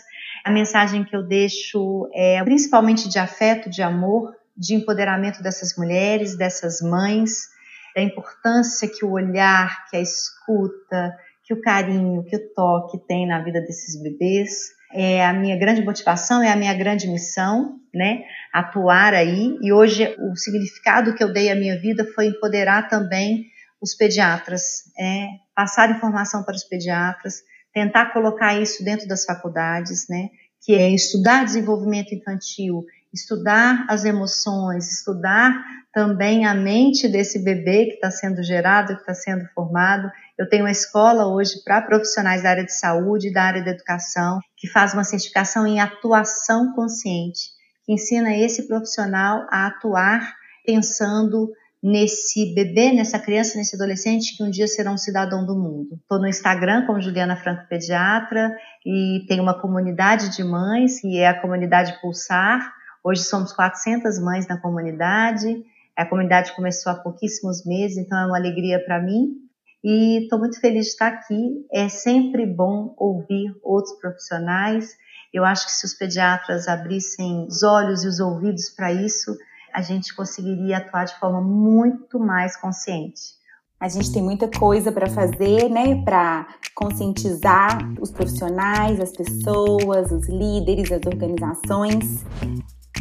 A 0.44 0.52
mensagem 0.52 1.04
que 1.04 1.16
eu 1.16 1.24
deixo 1.24 2.10
é 2.14 2.44
principalmente 2.44 3.08
de 3.08 3.20
afeto, 3.20 3.70
de 3.70 3.82
amor, 3.82 4.36
de 4.58 4.76
empoderamento 4.76 5.42
dessas 5.42 5.76
mulheres, 5.78 6.38
dessas 6.38 6.82
mães, 6.82 7.48
da 7.96 8.02
importância 8.02 8.88
que 8.88 9.06
o 9.06 9.12
olhar, 9.12 9.86
que 9.90 9.98
a 9.98 10.02
escuta, 10.02 11.16
que 11.44 11.54
o 11.54 11.62
carinho, 11.62 12.24
que 12.24 12.36
o 12.36 12.54
toque 12.54 12.98
tem 13.08 13.28
na 13.28 13.44
vida 13.44 13.62
desses 13.62 14.02
bebês. 14.02 14.72
É 14.94 15.26
a 15.26 15.34
minha 15.34 15.58
grande 15.58 15.84
motivação, 15.84 16.44
é 16.44 16.52
a 16.52 16.56
minha 16.56 16.74
grande 16.74 17.08
missão, 17.08 17.80
né? 17.94 18.24
Atuar 18.54 19.14
aí. 19.14 19.58
E 19.62 19.72
hoje 19.72 20.16
o 20.20 20.36
significado 20.36 21.14
que 21.14 21.24
eu 21.24 21.32
dei 21.32 21.52
à 21.52 21.56
minha 21.56 21.80
vida 21.80 22.06
foi 22.14 22.28
empoderar 22.28 22.90
também 22.90 23.46
os 23.82 23.96
pediatras, 23.96 24.84
é, 25.00 25.28
passar 25.56 25.90
informação 25.90 26.44
para 26.44 26.56
os 26.56 26.64
pediatras, 26.64 27.42
tentar 27.74 28.14
colocar 28.14 28.60
isso 28.60 28.84
dentro 28.84 29.08
das 29.08 29.26
faculdades, 29.26 30.08
né? 30.10 30.30
Que 30.64 30.76
é 30.76 30.90
estudar 30.90 31.46
desenvolvimento 31.46 32.14
infantil, 32.14 32.86
estudar 33.14 33.86
as 33.90 34.06
emoções, 34.06 34.92
estudar 34.92 35.54
também 35.94 36.46
a 36.46 36.54
mente 36.54 37.08
desse 37.08 37.44
bebê 37.44 37.86
que 37.86 37.94
está 37.96 38.10
sendo 38.10 38.42
gerado, 38.42 38.96
que 38.96 39.02
está 39.02 39.14
sendo 39.14 39.46
formado. 39.54 40.10
Eu 40.38 40.48
tenho 40.48 40.64
uma 40.64 40.72
escola 40.72 41.28
hoje 41.28 41.62
para 41.64 41.82
profissionais 41.82 42.44
da 42.44 42.52
área 42.52 42.66
de 42.66 42.74
saúde, 42.74 43.34
da 43.34 43.44
área 43.44 43.64
da 43.64 43.72
educação, 43.72 44.40
que 44.56 44.70
faz 44.70 44.94
uma 44.94 45.04
certificação 45.04 45.68
em 45.68 45.80
atuação 45.82 46.74
consciente, 46.74 47.50
que 47.86 47.94
ensina 47.94 48.36
esse 48.36 48.68
profissional 48.68 49.46
a 49.50 49.68
atuar 49.68 50.36
pensando 50.66 51.52
nesse 51.82 52.54
bebê, 52.54 52.92
nessa 52.94 53.18
criança, 53.18 53.58
nesse 53.58 53.76
adolescente 53.76 54.38
que 54.38 54.44
um 54.44 54.52
dia 54.52 54.68
será 54.68 54.92
um 54.92 54.98
cidadão 54.98 55.46
do 55.46 55.56
mundo. 55.56 55.98
Estou 56.00 56.20
no 56.20 56.28
Instagram 56.28 56.86
como 56.86 57.02
Juliana 57.02 57.36
Franco 57.36 57.68
Pediatra 57.68 58.56
e 58.86 59.26
tenho 59.28 59.42
uma 59.42 59.60
comunidade 59.60 60.36
de 60.36 60.44
mães, 60.44 61.02
que 61.02 61.18
é 61.18 61.28
a 61.28 61.42
comunidade 61.42 62.00
Pulsar. 62.00 62.72
Hoje 63.04 63.24
somos 63.24 63.52
400 63.52 64.20
mães 64.20 64.48
na 64.48 64.60
comunidade. 64.60 65.64
A 65.98 66.06
comunidade 66.06 66.56
começou 66.56 66.92
há 66.92 66.96
pouquíssimos 66.96 67.66
meses, 67.66 67.98
então 67.98 68.18
é 68.18 68.26
uma 68.28 68.38
alegria 68.38 68.80
para 68.84 69.02
mim. 69.02 69.38
E 69.84 70.24
estou 70.24 70.38
muito 70.38 70.60
feliz 70.60 70.86
de 70.86 70.92
estar 70.92 71.08
aqui. 71.08 71.66
É 71.74 71.90
sempre 71.90 72.46
bom 72.46 72.94
ouvir 72.98 73.56
outros 73.64 74.00
profissionais. 74.00 74.96
Eu 75.34 75.44
acho 75.44 75.66
que 75.66 75.72
se 75.72 75.86
os 75.86 75.96
pediatras 75.96 76.68
abrissem 76.68 77.48
os 77.48 77.64
olhos 77.64 78.04
e 78.04 78.08
os 78.08 78.20
ouvidos 78.20 78.70
para 78.70 78.92
isso, 78.94 79.36
a 79.74 79.82
gente 79.82 80.16
conseguiria 80.16 80.78
atuar 80.78 81.06
de 81.06 81.18
forma 81.20 81.42
muito 81.42 82.20
mais 82.20 82.56
consciente. 82.56 83.40
A 83.80 83.90
gente 83.90 84.12
tem 84.14 84.22
muita 84.22 84.48
coisa 84.48 84.92
para 84.92 85.10
fazer, 85.10 85.68
né, 85.68 86.04
para 86.04 86.48
conscientizar 86.76 87.80
os 88.00 88.12
profissionais, 88.12 89.00
as 89.00 89.12
pessoas, 89.12 90.12
os 90.12 90.30
líderes, 90.30 90.92
as 90.92 91.02
organizações. 91.04 92.24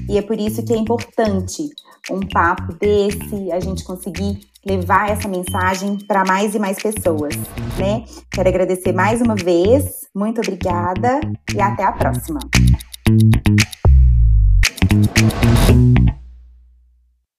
E 0.09 0.16
é 0.16 0.22
por 0.22 0.38
isso 0.38 0.64
que 0.64 0.72
é 0.72 0.76
importante 0.76 1.68
um 2.11 2.20
papo 2.20 2.72
desse, 2.78 3.52
a 3.52 3.61
gente 3.61 3.85
conseguir 3.85 4.40
levar 4.64 5.11
essa 5.11 5.28
mensagem 5.28 5.98
para 6.06 6.24
mais 6.24 6.54
e 6.54 6.59
mais 6.59 6.78
pessoas, 6.78 7.35
né? 7.78 8.04
Quero 8.30 8.48
agradecer 8.48 8.92
mais 8.92 9.20
uma 9.20 9.35
vez, 9.35 10.09
muito 10.14 10.40
obrigada 10.40 11.20
e 11.54 11.61
até 11.61 11.85
a 11.85 11.92
próxima. 11.92 12.40